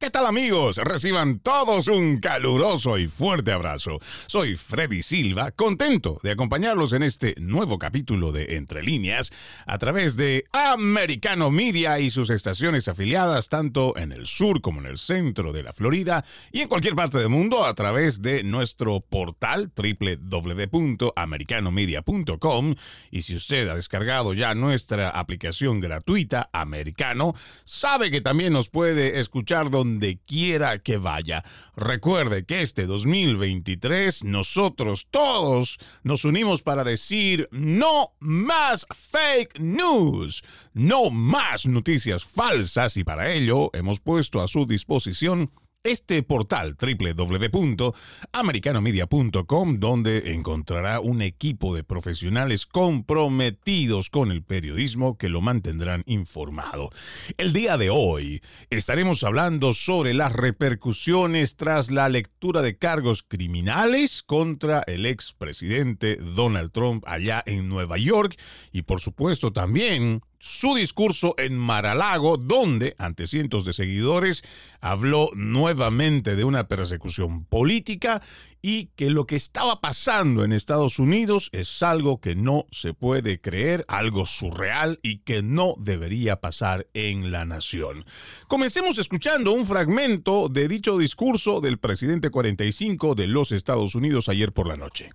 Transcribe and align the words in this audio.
¿Qué 0.00 0.10
tal 0.10 0.26
amigos? 0.26 0.76
Reciban 0.76 1.40
todos 1.40 1.88
un 1.88 2.18
caluroso 2.18 2.98
y 2.98 3.08
fuerte 3.08 3.50
abrazo. 3.50 3.98
Soy 4.28 4.54
Freddy 4.54 5.02
Silva, 5.02 5.50
contento 5.50 6.20
de 6.22 6.30
acompañarlos 6.30 6.92
en 6.92 7.02
este 7.02 7.34
nuevo 7.40 7.80
capítulo 7.80 8.30
de 8.30 8.54
Entre 8.54 8.84
líneas 8.84 9.32
a 9.66 9.76
través 9.78 10.16
de 10.16 10.44
Americano 10.52 11.50
Media 11.50 11.98
y 11.98 12.10
sus 12.10 12.30
estaciones 12.30 12.86
afiliadas 12.86 13.48
tanto 13.48 13.96
en 13.96 14.12
el 14.12 14.26
sur 14.26 14.60
como 14.60 14.78
en 14.78 14.86
el 14.86 14.98
centro 14.98 15.52
de 15.52 15.64
la 15.64 15.72
Florida 15.72 16.24
y 16.52 16.60
en 16.60 16.68
cualquier 16.68 16.94
parte 16.94 17.18
del 17.18 17.28
mundo 17.28 17.66
a 17.66 17.74
través 17.74 18.22
de 18.22 18.44
nuestro 18.44 19.00
portal 19.00 19.72
www.americanomedia.com 19.74 22.74
y 23.10 23.22
si 23.22 23.34
usted 23.34 23.68
ha 23.68 23.74
descargado 23.74 24.32
ya 24.32 24.54
nuestra 24.54 25.10
aplicación 25.10 25.80
gratuita 25.80 26.50
Americano, 26.52 27.34
sabe 27.64 28.12
que 28.12 28.20
también 28.20 28.52
nos 28.52 28.68
puede 28.68 29.18
escuchar 29.18 29.72
donde 29.72 29.87
donde 29.88 30.18
quiera 30.26 30.78
que 30.80 30.98
vaya. 30.98 31.44
Recuerde 31.74 32.44
que 32.44 32.60
este 32.60 32.86
2023 32.86 34.24
nosotros 34.24 35.08
todos 35.10 35.78
nos 36.02 36.24
unimos 36.24 36.62
para 36.62 36.84
decir 36.84 37.48
no 37.50 38.12
más 38.20 38.86
fake 38.90 39.60
news, 39.60 40.44
no 40.74 41.10
más 41.10 41.66
noticias 41.66 42.24
falsas 42.24 42.96
y 42.96 43.04
para 43.04 43.32
ello 43.32 43.70
hemos 43.72 44.00
puesto 44.00 44.42
a 44.42 44.48
su 44.48 44.66
disposición 44.66 45.50
este 45.88 46.22
portal 46.22 46.76
www.americanomedia.com 46.78 49.78
donde 49.78 50.34
encontrará 50.34 51.00
un 51.00 51.22
equipo 51.22 51.74
de 51.74 51.82
profesionales 51.82 52.66
comprometidos 52.66 54.10
con 54.10 54.30
el 54.30 54.42
periodismo 54.42 55.16
que 55.16 55.30
lo 55.30 55.40
mantendrán 55.40 56.02
informado. 56.06 56.90
El 57.38 57.52
día 57.52 57.76
de 57.78 57.90
hoy 57.90 58.40
estaremos 58.70 59.24
hablando 59.24 59.72
sobre 59.72 60.14
las 60.14 60.32
repercusiones 60.32 61.56
tras 61.56 61.90
la 61.90 62.08
lectura 62.08 62.62
de 62.62 62.76
cargos 62.76 63.22
criminales 63.22 64.22
contra 64.22 64.82
el 64.86 65.06
expresidente 65.06 66.16
Donald 66.16 66.72
Trump 66.72 67.04
allá 67.06 67.42
en 67.46 67.68
Nueva 67.68 67.98
York 67.98 68.36
y 68.72 68.82
por 68.82 69.00
supuesto 69.00 69.52
también 69.52 70.22
su 70.38 70.74
discurso 70.74 71.34
en 71.38 71.58
Maralago, 71.58 72.36
donde, 72.36 72.94
ante 72.98 73.26
cientos 73.26 73.64
de 73.64 73.72
seguidores, 73.72 74.44
habló 74.80 75.30
nuevamente 75.34 76.36
de 76.36 76.44
una 76.44 76.68
persecución 76.68 77.44
política 77.44 78.22
y 78.62 78.86
que 78.96 79.10
lo 79.10 79.26
que 79.26 79.36
estaba 79.36 79.80
pasando 79.80 80.44
en 80.44 80.52
Estados 80.52 80.98
Unidos 80.98 81.50
es 81.52 81.82
algo 81.82 82.20
que 82.20 82.34
no 82.34 82.66
se 82.70 82.94
puede 82.94 83.40
creer, 83.40 83.84
algo 83.88 84.26
surreal 84.26 84.98
y 85.02 85.18
que 85.18 85.42
no 85.42 85.74
debería 85.78 86.40
pasar 86.40 86.86
en 86.94 87.30
la 87.30 87.44
nación. 87.44 88.04
Comencemos 88.46 88.98
escuchando 88.98 89.52
un 89.52 89.66
fragmento 89.66 90.48
de 90.48 90.68
dicho 90.68 90.98
discurso 90.98 91.60
del 91.60 91.78
presidente 91.78 92.30
45 92.30 93.14
de 93.14 93.26
los 93.26 93.52
Estados 93.52 93.94
Unidos 93.94 94.28
ayer 94.28 94.52
por 94.52 94.66
la 94.66 94.76
noche. 94.76 95.10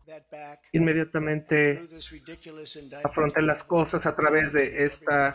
Inmediatamente 0.71 1.81
afronté 3.03 3.41
las 3.41 3.63
cosas 3.63 4.05
a 4.05 4.15
través 4.15 4.53
de 4.53 4.85
esta 4.85 5.33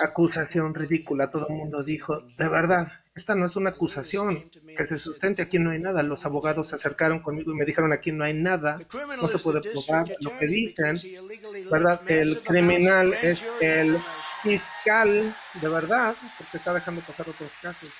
acusación 0.00 0.74
ridícula. 0.74 1.30
Todo 1.30 1.48
el 1.48 1.54
mundo 1.54 1.82
dijo, 1.82 2.20
de 2.20 2.48
verdad, 2.48 2.88
esta 3.18 3.34
no 3.34 3.46
es 3.46 3.56
una 3.56 3.70
acusación 3.70 4.48
que 4.76 4.86
se 4.86 4.96
sustente, 4.98 5.42
aquí 5.42 5.58
no 5.58 5.72
hay 5.72 5.80
nada. 5.80 6.04
Los 6.04 6.24
abogados 6.24 6.68
se 6.68 6.76
acercaron 6.76 7.20
conmigo 7.20 7.50
y 7.50 7.56
me 7.56 7.64
dijeron, 7.64 7.92
aquí 7.92 8.12
no 8.12 8.24
hay 8.24 8.32
nada, 8.32 8.78
no 9.20 9.28
se 9.28 9.38
puede 9.38 9.60
probar 9.60 10.06
lo 10.20 10.38
que 10.38 10.46
dicen, 10.46 10.96
¿verdad? 11.68 12.00
El 12.08 12.40
criminal 12.42 13.12
es 13.14 13.50
el 13.60 13.98
fiscal, 14.42 15.34
de 15.54 15.68
verdad, 15.68 16.14
porque 16.38 16.58
está 16.58 16.72
dejando 16.72 17.00
pasar 17.00 17.28
otros 17.28 17.50
casos. 17.60 17.90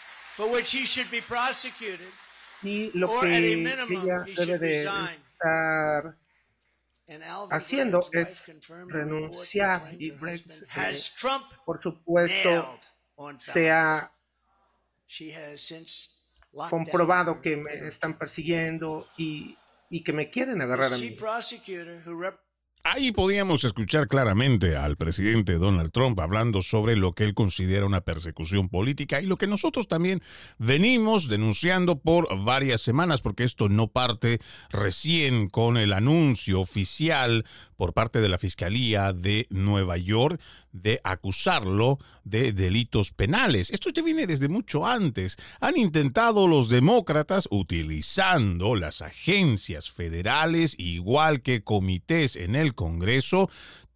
Y 2.62 2.96
lo 2.96 3.20
que 3.20 3.36
ella 3.36 4.24
debe 4.36 4.58
de 4.58 4.88
estar 5.16 6.16
haciendo 7.50 8.08
es 8.12 8.52
renunciar 8.86 9.82
y 9.98 10.12
Brexit, 10.12 10.68
por 11.64 11.82
supuesto, 11.82 12.78
se 13.38 13.72
ha 13.72 14.12
comprobado 16.70 17.40
que 17.40 17.56
me 17.56 17.86
están 17.86 18.18
persiguiendo 18.18 19.08
y, 19.16 19.56
y 19.90 20.02
que 20.04 20.12
me 20.12 20.30
quieren 20.30 20.60
agarrar 20.62 20.92
a 20.92 20.98
mí. 20.98 21.28
Ahí 22.84 23.12
podíamos 23.12 23.64
escuchar 23.64 24.08
claramente 24.08 24.76
al 24.76 24.96
presidente 24.96 25.54
Donald 25.54 25.90
Trump 25.90 26.18
hablando 26.20 26.62
sobre 26.62 26.96
lo 26.96 27.12
que 27.12 27.24
él 27.24 27.34
considera 27.34 27.84
una 27.84 28.00
persecución 28.00 28.68
política 28.68 29.20
y 29.20 29.26
lo 29.26 29.36
que 29.36 29.46
nosotros 29.46 29.88
también 29.88 30.22
venimos 30.58 31.28
denunciando 31.28 31.98
por 31.98 32.28
varias 32.44 32.80
semanas, 32.80 33.20
porque 33.20 33.44
esto 33.44 33.68
no 33.68 33.88
parte 33.88 34.40
recién 34.70 35.48
con 35.48 35.76
el 35.76 35.92
anuncio 35.92 36.60
oficial 36.60 37.44
por 37.76 37.94
parte 37.94 38.20
de 38.20 38.28
la 38.28 38.38
Fiscalía 38.38 39.12
de 39.12 39.46
Nueva 39.50 39.96
York 39.98 40.40
de 40.72 41.00
acusarlo 41.04 41.98
de 42.24 42.52
delitos 42.52 43.12
penales. 43.12 43.70
Esto 43.70 43.90
ya 43.90 44.02
viene 44.02 44.26
desde 44.26 44.48
mucho 44.48 44.86
antes. 44.86 45.36
Han 45.60 45.76
intentado 45.76 46.46
los 46.46 46.68
demócratas 46.68 47.48
utilizando 47.50 48.74
las 48.74 49.02
agencias 49.02 49.90
federales, 49.90 50.74
igual 50.78 51.42
que 51.42 51.62
comités 51.62 52.36
en 52.36 52.54
el 52.54 52.67
Congreso, 52.74 53.48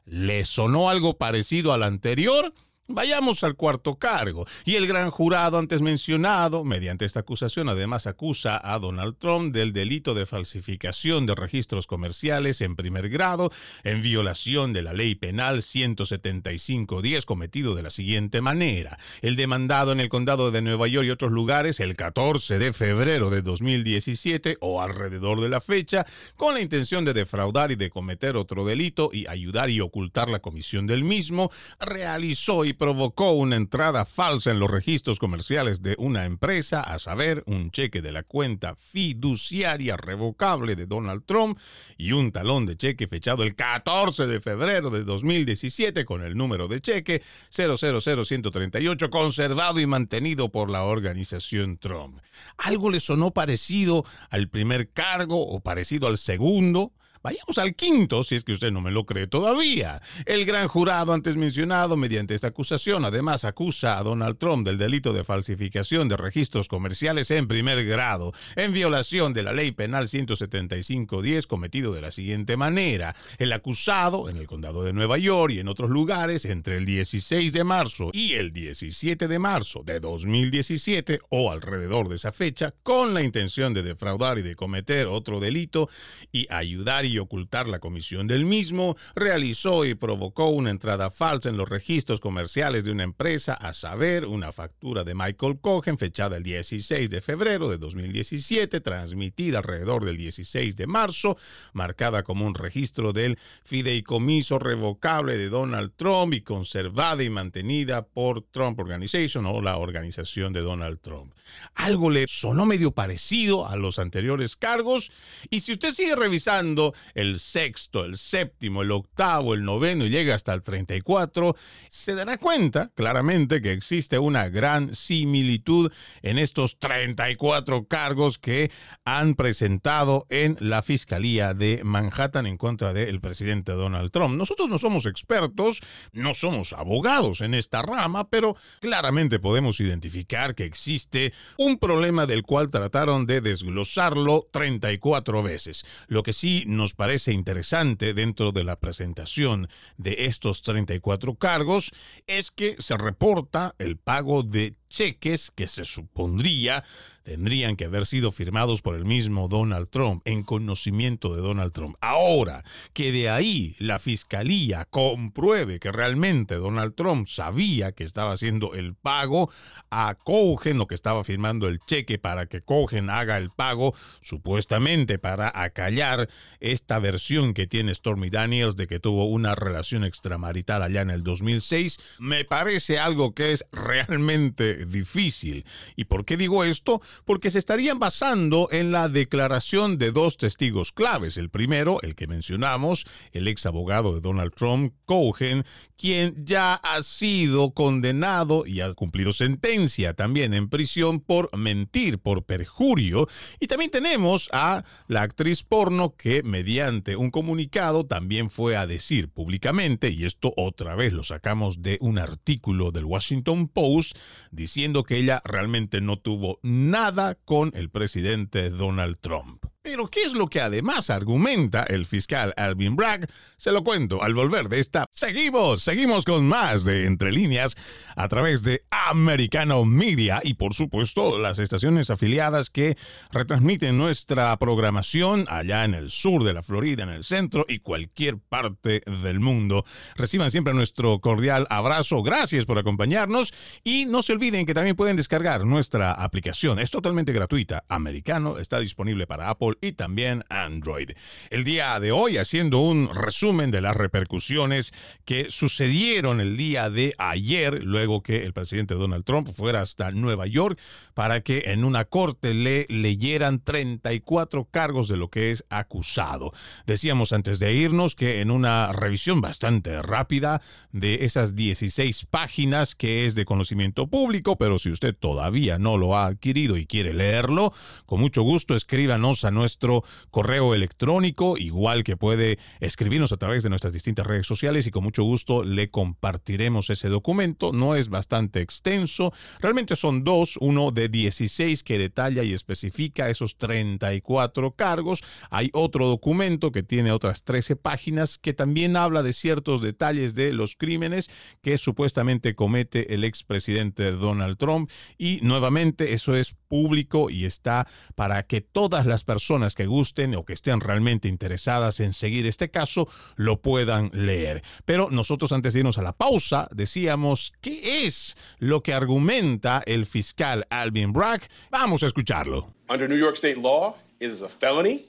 ¿Le 0.05 0.45
sonó 0.45 0.89
algo 0.89 1.17
parecido 1.17 1.73
al 1.73 1.83
anterior? 1.83 2.53
Vayamos 2.87 3.43
al 3.43 3.55
cuarto 3.55 3.95
cargo. 3.95 4.45
Y 4.63 4.75
el 4.75 4.85
gran 4.85 5.09
jurado 5.09 5.57
antes 5.57 5.81
mencionado, 5.81 6.63
mediante 6.63 7.05
esta 7.05 7.21
acusación, 7.21 7.67
además 7.67 8.05
acusa 8.05 8.61
a 8.63 8.77
Donald 8.77 9.15
Trump 9.17 9.55
del 9.55 9.73
delito 9.73 10.13
de 10.13 10.27
falsificación 10.27 11.25
de 11.25 11.33
registros 11.33 11.87
comerciales 11.87 12.61
en 12.61 12.75
primer 12.75 13.09
grado, 13.09 13.51
en 13.83 14.03
violación 14.03 14.71
de 14.71 14.83
la 14.83 14.93
ley 14.93 15.15
penal 15.15 15.63
175.10, 15.63 17.25
cometido 17.25 17.73
de 17.73 17.81
la 17.81 17.89
siguiente 17.89 18.39
manera. 18.39 18.99
El 19.23 19.35
demandado 19.35 19.91
en 19.91 19.99
el 19.99 20.09
condado 20.09 20.51
de 20.51 20.61
Nueva 20.61 20.87
York 20.87 21.07
y 21.07 21.09
otros 21.09 21.31
lugares 21.31 21.79
el 21.79 21.95
14 21.95 22.59
de 22.59 22.71
febrero 22.71 23.31
de 23.31 23.41
2017 23.41 24.57
o 24.61 24.79
alrededor 24.79 25.41
de 25.41 25.49
la 25.49 25.59
fecha, 25.59 26.05
con 26.37 26.53
la 26.53 26.61
intención 26.61 27.03
de 27.03 27.13
defraudar 27.13 27.71
y 27.71 27.77
de 27.77 27.89
cometer 27.89 28.37
otro 28.37 28.63
delito 28.63 29.09
y 29.11 29.25
ayudar 29.25 29.71
y 29.71 29.81
ocultar 29.81 30.29
la 30.29 30.39
comisión 30.39 30.85
del 30.85 31.03
mismo, 31.03 31.49
realizó 31.79 32.63
y 32.63 32.74
provocó 32.75 33.31
una 33.31 33.55
entrada 33.55 34.05
falsa 34.05 34.51
en 34.51 34.59
los 34.59 34.69
registros 34.69 35.19
comerciales 35.19 35.81
de 35.81 35.95
una 35.97 36.25
empresa, 36.25 36.81
a 36.81 36.99
saber, 36.99 37.43
un 37.47 37.71
cheque 37.71 38.01
de 38.01 38.11
la 38.11 38.23
cuenta 38.23 38.75
fiduciaria 38.75 39.97
revocable 39.97 40.75
de 40.75 40.85
Donald 40.85 41.23
Trump 41.25 41.57
y 41.97 42.11
un 42.11 42.31
talón 42.31 42.65
de 42.65 42.77
cheque 42.77 43.07
fechado 43.07 43.43
el 43.43 43.55
14 43.55 44.27
de 44.27 44.39
febrero 44.39 44.89
de 44.89 45.03
2017 45.03 46.05
con 46.05 46.23
el 46.23 46.35
número 46.35 46.67
de 46.67 46.81
cheque 46.81 47.21
000138 47.49 49.09
conservado 49.09 49.79
y 49.79 49.87
mantenido 49.87 50.49
por 50.51 50.69
la 50.69 50.83
organización 50.83 51.77
Trump. 51.77 52.19
¿Algo 52.57 52.91
le 52.91 52.99
sonó 52.99 53.31
parecido 53.31 54.05
al 54.29 54.49
primer 54.49 54.89
cargo 54.91 55.47
o 55.47 55.59
parecido 55.61 56.07
al 56.07 56.17
segundo? 56.17 56.91
Vayamos 57.25 57.57
al 57.57 57.73
quinto, 57.73 58.23
si 58.23 58.35
es 58.35 58.43
que 58.43 58.53
usted 58.53 58.71
no 58.71 58.81
me 58.81 58.91
lo 58.91 59.07
cree 59.07 59.25
todavía. 59.25 59.99
El 60.27 60.45
gran 60.45 60.67
jurado 60.67 61.11
antes 61.11 61.35
mencionado, 61.37 61.97
mediante 61.97 62.35
esta 62.35 62.49
acusación, 62.49 63.03
además 63.03 63.45
acusa 63.45 63.97
a 63.97 64.03
Donald 64.03 64.37
Trump 64.37 64.63
del 64.63 64.77
delito 64.77 65.11
de 65.11 65.23
falsificación 65.23 66.07
de 66.07 66.17
registros 66.17 66.67
comerciales 66.67 67.31
en 67.31 67.47
primer 67.47 67.83
grado, 67.83 68.31
en 68.55 68.73
violación 68.73 69.33
de 69.33 69.41
la 69.41 69.53
ley 69.53 69.71
penal 69.71 70.07
175.10, 70.07 71.47
cometido 71.47 71.95
de 71.95 72.01
la 72.01 72.11
siguiente 72.11 72.57
manera. 72.57 73.15
El 73.39 73.53
acusado, 73.53 74.29
en 74.29 74.37
el 74.37 74.45
condado 74.45 74.83
de 74.83 74.93
Nueva 74.93 75.17
York 75.17 75.53
y 75.53 75.59
en 75.59 75.67
otros 75.67 75.89
lugares, 75.89 76.45
entre 76.45 76.77
el 76.77 76.85
16 76.85 77.53
de 77.53 77.63
marzo 77.63 78.11
y 78.13 78.33
el 78.33 78.51
17 78.53 79.27
de 79.27 79.39
marzo 79.39 79.81
de 79.83 79.99
2017, 79.99 81.21
o 81.29 81.49
alrededor 81.49 82.07
de 82.07 82.17
esa 82.17 82.31
fecha, 82.31 82.75
con 82.83 83.15
la 83.15 83.23
intención 83.23 83.73
de 83.73 83.81
defraudar 83.81 84.37
y 84.37 84.43
de 84.43 84.55
cometer 84.55 85.07
otro 85.07 85.39
delito 85.39 85.89
y 86.31 86.45
ayudar 86.53 87.03
y 87.05 87.14
ocultar 87.19 87.67
la 87.67 87.79
comisión 87.79 88.27
del 88.27 88.45
mismo, 88.45 88.95
realizó 89.15 89.85
y 89.85 89.95
provocó 89.95 90.47
una 90.47 90.69
entrada 90.69 91.09
falsa 91.09 91.49
en 91.49 91.57
los 91.57 91.69
registros 91.69 92.19
comerciales 92.19 92.83
de 92.83 92.91
una 92.91 93.03
empresa, 93.03 93.53
a 93.53 93.73
saber, 93.73 94.25
una 94.25 94.51
factura 94.51 95.03
de 95.03 95.15
Michael 95.15 95.59
Cohen 95.59 95.97
fechada 95.97 96.37
el 96.37 96.43
16 96.43 97.09
de 97.09 97.21
febrero 97.21 97.69
de 97.69 97.77
2017, 97.77 98.81
transmitida 98.81 99.59
alrededor 99.59 100.05
del 100.05 100.17
16 100.17 100.75
de 100.77 100.87
marzo, 100.87 101.37
marcada 101.73 102.23
como 102.23 102.45
un 102.45 102.55
registro 102.55 103.13
del 103.13 103.37
fideicomiso 103.63 104.59
revocable 104.59 105.37
de 105.37 105.49
Donald 105.49 105.93
Trump 105.95 106.33
y 106.33 106.41
conservada 106.41 107.23
y 107.23 107.29
mantenida 107.29 108.05
por 108.05 108.41
Trump 108.41 108.79
Organization 108.79 109.45
o 109.45 109.61
la 109.61 109.77
organización 109.77 110.53
de 110.53 110.61
Donald 110.61 110.99
Trump. 111.01 111.33
Algo 111.73 112.09
le 112.09 112.25
sonó 112.27 112.65
medio 112.65 112.91
parecido 112.91 113.67
a 113.67 113.75
los 113.75 113.99
anteriores 113.99 114.55
cargos 114.55 115.11
y 115.49 115.59
si 115.59 115.73
usted 115.73 115.91
sigue 115.91 116.15
revisando 116.15 116.93
el 117.13 117.39
sexto, 117.39 118.05
el 118.05 118.17
séptimo, 118.17 118.81
el 118.81 118.91
octavo, 118.91 119.53
el 119.53 119.63
noveno 119.63 120.05
y 120.05 120.09
llega 120.09 120.35
hasta 120.35 120.53
el 120.53 120.61
34, 120.61 121.55
se 121.89 122.15
dará 122.15 122.37
cuenta 122.37 122.91
claramente 122.95 123.61
que 123.61 123.71
existe 123.71 124.19
una 124.19 124.49
gran 124.49 124.95
similitud 124.95 125.91
en 126.21 126.37
estos 126.37 126.79
34 126.79 127.87
cargos 127.87 128.37
que 128.37 128.71
han 129.05 129.35
presentado 129.35 130.25
en 130.29 130.57
la 130.59 130.81
Fiscalía 130.81 131.53
de 131.53 131.81
Manhattan 131.83 132.47
en 132.47 132.57
contra 132.57 132.93
del 132.93 133.19
presidente 133.19 133.71
Donald 133.73 134.11
Trump. 134.11 134.35
Nosotros 134.35 134.69
no 134.69 134.77
somos 134.77 135.05
expertos, 135.05 135.81
no 136.13 136.33
somos 136.33 136.73
abogados 136.73 137.41
en 137.41 137.53
esta 137.53 137.81
rama, 137.81 138.29
pero 138.29 138.55
claramente 138.79 139.39
podemos 139.39 139.79
identificar 139.79 140.55
que 140.55 140.65
existe 140.65 141.33
un 141.57 141.77
problema 141.77 142.25
del 142.25 142.43
cual 142.43 142.69
trataron 142.69 143.25
de 143.25 143.41
desglosarlo 143.41 144.47
34 144.51 145.43
veces. 145.43 145.85
Lo 146.07 146.23
que 146.23 146.33
sí 146.33 146.63
nos 146.67 146.84
parece 146.93 147.31
interesante 147.31 148.13
dentro 148.13 148.51
de 148.51 148.63
la 148.63 148.79
presentación 148.79 149.67
de 149.97 150.25
estos 150.25 150.61
34 150.61 151.35
cargos 151.35 151.91
es 152.27 152.51
que 152.51 152.75
se 152.79 152.97
reporta 152.97 153.75
el 153.79 153.97
pago 153.97 154.43
de 154.43 154.75
cheques 154.95 155.51
que 155.51 155.67
se 155.67 155.83
supondría 155.83 156.83
tendrían 157.25 157.75
que 157.75 157.85
haber 157.85 158.05
sido 158.05 158.31
firmados 158.31 158.83
por 158.83 158.95
el 158.95 159.03
mismo 159.03 159.47
Donald 159.47 159.89
Trump, 159.89 160.21
en 160.25 160.43
conocimiento 160.43 161.35
de 161.35 161.41
Donald 161.41 161.73
Trump. 161.73 161.97
Ahora, 161.99 162.63
que 162.93 163.11
de 163.11 163.31
ahí 163.31 163.75
la 163.79 163.97
fiscalía 163.97 164.85
compruebe 164.85 165.79
que 165.79 165.91
realmente 165.91 166.55
Donald 166.55 166.93
Trump 166.93 167.27
sabía 167.27 167.93
que 167.93 168.03
estaba 168.03 168.33
haciendo 168.33 168.75
el 168.75 168.93
pago 168.93 169.51
a 169.89 170.15
Cohen 170.23 170.79
o 170.79 170.87
que 170.87 170.93
estaba 170.93 171.23
firmando 171.23 171.67
el 171.67 171.79
cheque 171.79 172.19
para 172.19 172.45
que 172.45 172.61
Cohen 172.61 173.09
haga 173.09 173.37
el 173.37 173.49
pago, 173.49 173.95
supuestamente 174.21 175.17
para 175.17 175.51
acallar 175.53 176.29
esta 176.59 176.99
versión 176.99 177.55
que 177.55 177.65
tiene 177.65 177.95
Stormy 177.95 178.29
Daniels 178.29 178.75
de 178.75 178.85
que 178.85 178.99
tuvo 178.99 179.25
una 179.25 179.55
relación 179.55 180.03
extramarital 180.03 180.83
allá 180.83 181.01
en 181.01 181.09
el 181.09 181.23
2006, 181.23 181.97
me 182.19 182.45
parece 182.45 182.99
algo 182.99 183.33
que 183.33 183.51
es 183.51 183.65
realmente 183.71 184.84
difícil. 184.85 185.65
¿Y 185.95 186.05
por 186.05 186.25
qué 186.25 186.37
digo 186.37 186.63
esto? 186.63 187.01
porque 187.25 187.51
se 187.51 187.59
estarían 187.59 187.99
basando 187.99 188.67
en 188.71 188.91
la 188.91 189.09
declaración 189.09 189.97
de 189.97 190.11
dos 190.11 190.37
testigos 190.37 190.91
claves. 190.91 191.37
El 191.37 191.49
primero, 191.49 192.01
el 192.01 192.15
que 192.15 192.27
mencionamos, 192.27 193.05
el 193.31 193.47
ex 193.47 193.65
abogado 193.65 194.13
de 194.13 194.21
Donald 194.21 194.53
Trump, 194.53 194.93
Cohen, 195.05 195.65
quien 195.97 196.45
ya 196.45 196.75
ha 196.75 197.01
sido 197.01 197.71
condenado 197.71 198.65
y 198.65 198.81
ha 198.81 198.93
cumplido 198.93 199.33
sentencia 199.33 200.13
también 200.13 200.53
en 200.53 200.69
prisión 200.69 201.19
por 201.19 201.55
mentir, 201.57 202.19
por 202.19 202.43
perjurio. 202.43 203.27
Y 203.59 203.67
también 203.67 203.91
tenemos 203.91 204.49
a 204.51 204.83
la 205.07 205.21
actriz 205.21 205.63
porno 205.63 206.15
que 206.15 206.43
mediante 206.43 207.15
un 207.15 207.31
comunicado 207.31 208.05
también 208.05 208.49
fue 208.49 208.75
a 208.75 208.87
decir 208.87 209.29
públicamente, 209.29 210.09
y 210.09 210.25
esto 210.25 210.53
otra 210.57 210.95
vez 210.95 211.13
lo 211.13 211.23
sacamos 211.23 211.81
de 211.81 211.97
un 212.01 212.19
artículo 212.19 212.91
del 212.91 213.05
Washington 213.05 213.67
Post, 213.67 214.17
diciendo 214.65 215.03
que 215.03 215.17
ella 215.17 215.43
realmente 215.45 216.01
no 216.01 216.17
tuvo 216.17 216.59
nada 216.63 217.35
con 217.35 217.71
el 217.75 217.91
presidente 217.91 218.71
Donald 218.71 219.19
Trump. 219.21 219.63
Pero 219.85 220.07
¿qué 220.07 220.23
es 220.23 220.33
lo 220.33 220.47
que 220.47 220.61
además 220.61 221.11
argumenta 221.11 221.83
el 221.83 222.07
fiscal 222.07 222.55
Alvin 222.57 222.95
Bragg? 222.95 223.29
Se 223.55 223.71
lo 223.71 223.83
cuento 223.83 224.23
al 224.23 224.33
volver 224.33 224.67
de 224.67 224.79
esta. 224.79 225.05
Seguimos, 225.11 225.83
seguimos 225.83 226.25
con 226.25 226.47
más 226.47 226.85
de 226.85 227.05
Entre 227.05 227.31
líneas 227.31 227.77
a 228.15 228.27
través 228.27 228.63
de 228.63 228.83
Americano 228.89 229.85
Media 229.85 230.41
y 230.43 230.55
por 230.55 230.73
supuesto 230.73 231.37
las 231.37 231.59
estaciones 231.59 232.09
afiliadas 232.09 232.71
que 232.71 232.97
retransmiten 233.31 233.95
nuestra 233.95 234.57
programación 234.57 235.45
allá 235.49 235.85
en 235.85 235.93
el 235.93 236.09
sur 236.09 236.43
de 236.43 236.53
la 236.53 236.63
Florida, 236.63 237.03
en 237.03 237.09
el 237.09 237.23
centro 237.23 237.63
y 237.67 237.77
cualquier 237.77 238.39
parte 238.39 239.03
del 239.23 239.39
mundo. 239.39 239.85
Reciban 240.15 240.49
siempre 240.49 240.73
nuestro 240.73 241.19
cordial 241.19 241.67
abrazo. 241.69 242.23
Gracias 242.23 242.65
por 242.65 242.79
acompañarnos 242.79 243.53
y 243.83 244.05
no 244.05 244.23
se 244.23 244.33
olviden 244.33 244.65
que 244.65 244.73
también 244.73 244.95
pueden 244.95 245.15
descargar 245.15 245.63
nuestra 245.63 246.11
aplicación. 246.11 246.79
Es 246.79 246.89
totalmente 246.89 247.33
gratuita. 247.33 247.83
Americano 247.87 248.57
está 248.57 248.79
disponible 248.79 249.27
para 249.27 249.51
Apple 249.51 249.74
y 249.81 249.93
también 249.93 250.43
Android. 250.49 251.11
El 251.49 251.63
día 251.63 251.99
de 251.99 252.11
hoy 252.11 252.37
haciendo 252.37 252.79
un 252.79 253.13
resumen 253.13 253.71
de 253.71 253.81
las 253.81 253.95
repercusiones 253.95 254.93
que 255.25 255.49
sucedieron 255.49 256.41
el 256.41 256.57
día 256.57 256.89
de 256.89 257.13
ayer, 257.17 257.83
luego 257.83 258.21
que 258.21 258.43
el 258.43 258.53
presidente 258.53 258.95
Donald 258.95 259.25
Trump 259.25 259.49
fuera 259.49 259.81
hasta 259.81 260.11
Nueva 260.11 260.47
York 260.47 260.79
para 261.13 261.41
que 261.41 261.63
en 261.67 261.83
una 261.83 262.05
corte 262.05 262.53
le 262.53 262.85
leyeran 262.89 263.63
34 263.63 264.65
cargos 264.65 265.07
de 265.07 265.17
lo 265.17 265.29
que 265.29 265.51
es 265.51 265.65
acusado. 265.69 266.51
Decíamos 266.85 267.33
antes 267.33 267.59
de 267.59 267.73
irnos 267.73 268.15
que 268.15 268.41
en 268.41 268.51
una 268.51 268.91
revisión 268.91 269.41
bastante 269.41 270.01
rápida 270.01 270.61
de 270.91 271.25
esas 271.25 271.55
16 271.55 272.25
páginas 272.25 272.95
que 272.95 273.25
es 273.25 273.35
de 273.35 273.45
conocimiento 273.45 274.07
público, 274.07 274.57
pero 274.57 274.79
si 274.79 274.91
usted 274.91 275.15
todavía 275.15 275.77
no 275.79 275.97
lo 275.97 276.15
ha 276.15 276.27
adquirido 276.27 276.77
y 276.77 276.85
quiere 276.85 277.13
leerlo, 277.13 277.73
con 278.05 278.19
mucho 278.19 278.41
gusto 278.43 278.75
escríbanos 278.75 279.43
a 279.45 279.51
nuestra 279.51 279.64
nuestro 279.65 280.03
correo 280.29 280.75
electrónico, 280.75 281.57
igual 281.57 282.03
que 282.03 282.17
puede 282.17 282.59
escribirnos 282.81 283.31
a 283.31 283.37
través 283.37 283.63
de 283.63 283.69
nuestras 283.69 283.93
distintas 283.93 284.27
redes 284.27 284.45
sociales 284.45 284.85
y 284.85 284.91
con 284.91 285.03
mucho 285.03 285.23
gusto 285.23 285.63
le 285.63 285.89
compartiremos 285.89 286.91
ese 286.91 287.09
documento. 287.09 287.71
No 287.73 287.95
es 287.95 288.09
bastante 288.09 288.61
extenso, 288.61 289.33
realmente 289.59 289.95
son 289.95 290.23
dos, 290.23 290.57
uno 290.61 290.91
de 290.91 291.09
16 291.09 291.81
que 291.83 291.97
detalla 291.97 292.43
y 292.43 292.53
especifica 292.53 293.27
esos 293.31 293.57
34 293.57 294.75
cargos. 294.75 295.23
Hay 295.49 295.71
otro 295.73 296.05
documento 296.05 296.71
que 296.71 296.83
tiene 296.83 297.11
otras 297.11 297.43
13 297.43 297.75
páginas 297.75 298.37
que 298.37 298.53
también 298.53 298.95
habla 298.95 299.23
de 299.23 299.33
ciertos 299.33 299.81
detalles 299.81 300.35
de 300.35 300.53
los 300.53 300.75
crímenes 300.75 301.31
que 301.63 301.79
supuestamente 301.79 302.53
comete 302.53 303.15
el 303.15 303.23
expresidente 303.23 304.11
Donald 304.11 304.57
Trump 304.57 304.91
y 305.17 305.39
nuevamente 305.41 306.13
eso 306.13 306.35
es 306.35 306.53
público 306.67 307.31
y 307.31 307.45
está 307.45 307.87
para 308.13 308.43
que 308.43 308.61
todas 308.61 309.07
las 309.07 309.23
personas 309.23 309.54
que 309.75 309.85
gusten 309.85 310.35
o 310.35 310.43
que 310.43 310.53
estén 310.53 310.81
realmente 310.81 311.27
interesadas 311.27 311.99
en 311.99 312.13
seguir 312.13 312.45
este 312.45 312.69
caso 312.69 313.07
lo 313.35 313.61
puedan 313.61 314.09
leer. 314.13 314.61
Pero 314.85 315.09
nosotros 315.09 315.51
antes 315.51 315.73
de 315.73 315.79
irnos 315.79 315.97
a 315.97 316.01
la 316.01 316.13
pausa 316.13 316.67
decíamos, 316.71 317.53
¿qué 317.61 318.05
es 318.05 318.35
lo 318.59 318.81
que 318.81 318.93
argumenta 318.93 319.81
el 319.85 320.05
fiscal 320.05 320.65
Alvin 320.69 321.13
Bragg? 321.13 321.41
Vamos 321.71 322.03
a 322.03 322.07
escucharlo. 322.07 322.67
Under 322.89 323.07
New 323.07 323.17
York 323.17 323.37
State 323.37 323.57
law, 323.57 323.95
it 324.19 324.29
is 324.29 324.41
a 324.41 324.49
felony 324.49 325.05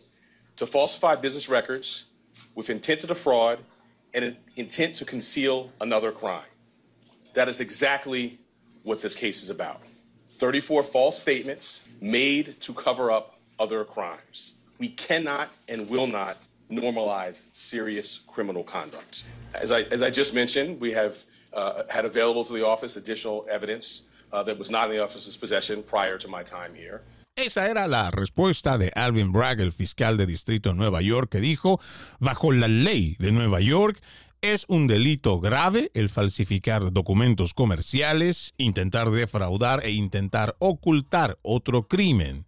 to 0.56 0.66
falsify 0.66 1.16
business 1.16 1.48
records 1.48 2.06
with 2.54 2.70
intent 2.70 3.00
to 3.00 3.06
defraud 3.06 3.58
and 4.14 4.24
an 4.24 4.36
intent 4.56 4.94
to 4.96 5.04
conceal 5.04 5.70
another 5.80 6.12
crime. 6.12 6.48
That 7.34 7.48
is 7.48 7.60
exactly 7.60 8.38
what 8.82 9.02
this 9.02 9.14
case 9.14 9.42
is 9.42 9.50
about. 9.50 9.82
34 10.38 10.82
false 10.82 11.20
statements 11.20 11.82
made 12.00 12.60
to 12.60 12.72
cover 12.72 13.10
up 13.10 13.35
other 13.58 13.84
crimes. 13.84 14.54
We 14.78 14.88
cannot 14.88 15.48
and 15.68 15.88
will 15.88 16.06
not 16.06 16.36
normalize 16.70 17.44
serious 17.52 18.20
criminal 18.26 18.64
conduct. 18.64 19.24
As 19.54 19.70
I, 19.70 19.82
as 19.90 20.02
I 20.02 20.10
just 20.10 20.34
mentioned, 20.34 20.80
we 20.80 20.92
have 20.92 21.24
uh, 21.52 21.84
had 21.88 22.04
available 22.04 22.44
to 22.44 22.52
the 22.52 22.64
office 22.64 22.96
additional 22.96 23.46
evidence 23.50 24.02
uh, 24.32 24.42
that 24.42 24.58
was 24.58 24.70
not 24.70 24.90
in 24.90 24.96
the 24.96 25.02
office's 25.02 25.36
possession 25.36 25.82
prior 25.82 26.18
to 26.18 26.28
my 26.28 26.42
time 26.42 26.74
here. 26.74 27.02
Esa 27.38 27.68
era 27.68 27.86
la 27.86 28.10
respuesta 28.10 28.78
de 28.78 28.90
Alvin 28.94 29.30
Bragg, 29.30 29.60
el 29.60 29.70
fiscal 29.70 30.16
de 30.16 30.24
distrito 30.24 30.70
de 30.70 30.74
Nueva 30.74 31.02
York, 31.02 31.28
que 31.30 31.40
dijo, 31.40 31.78
bajo 32.18 32.50
la 32.50 32.66
ley 32.66 33.14
de 33.18 33.30
Nueva 33.30 33.60
York, 33.60 34.00
es 34.40 34.64
un 34.68 34.86
delito 34.86 35.38
grave 35.38 35.90
el 35.92 36.08
falsificar 36.08 36.92
documentos 36.92 37.52
comerciales, 37.52 38.54
intentar 38.56 39.10
defraudar 39.10 39.84
e 39.84 39.90
intentar 39.90 40.56
ocultar 40.60 41.38
otro 41.42 41.88
crimen. 41.88 42.46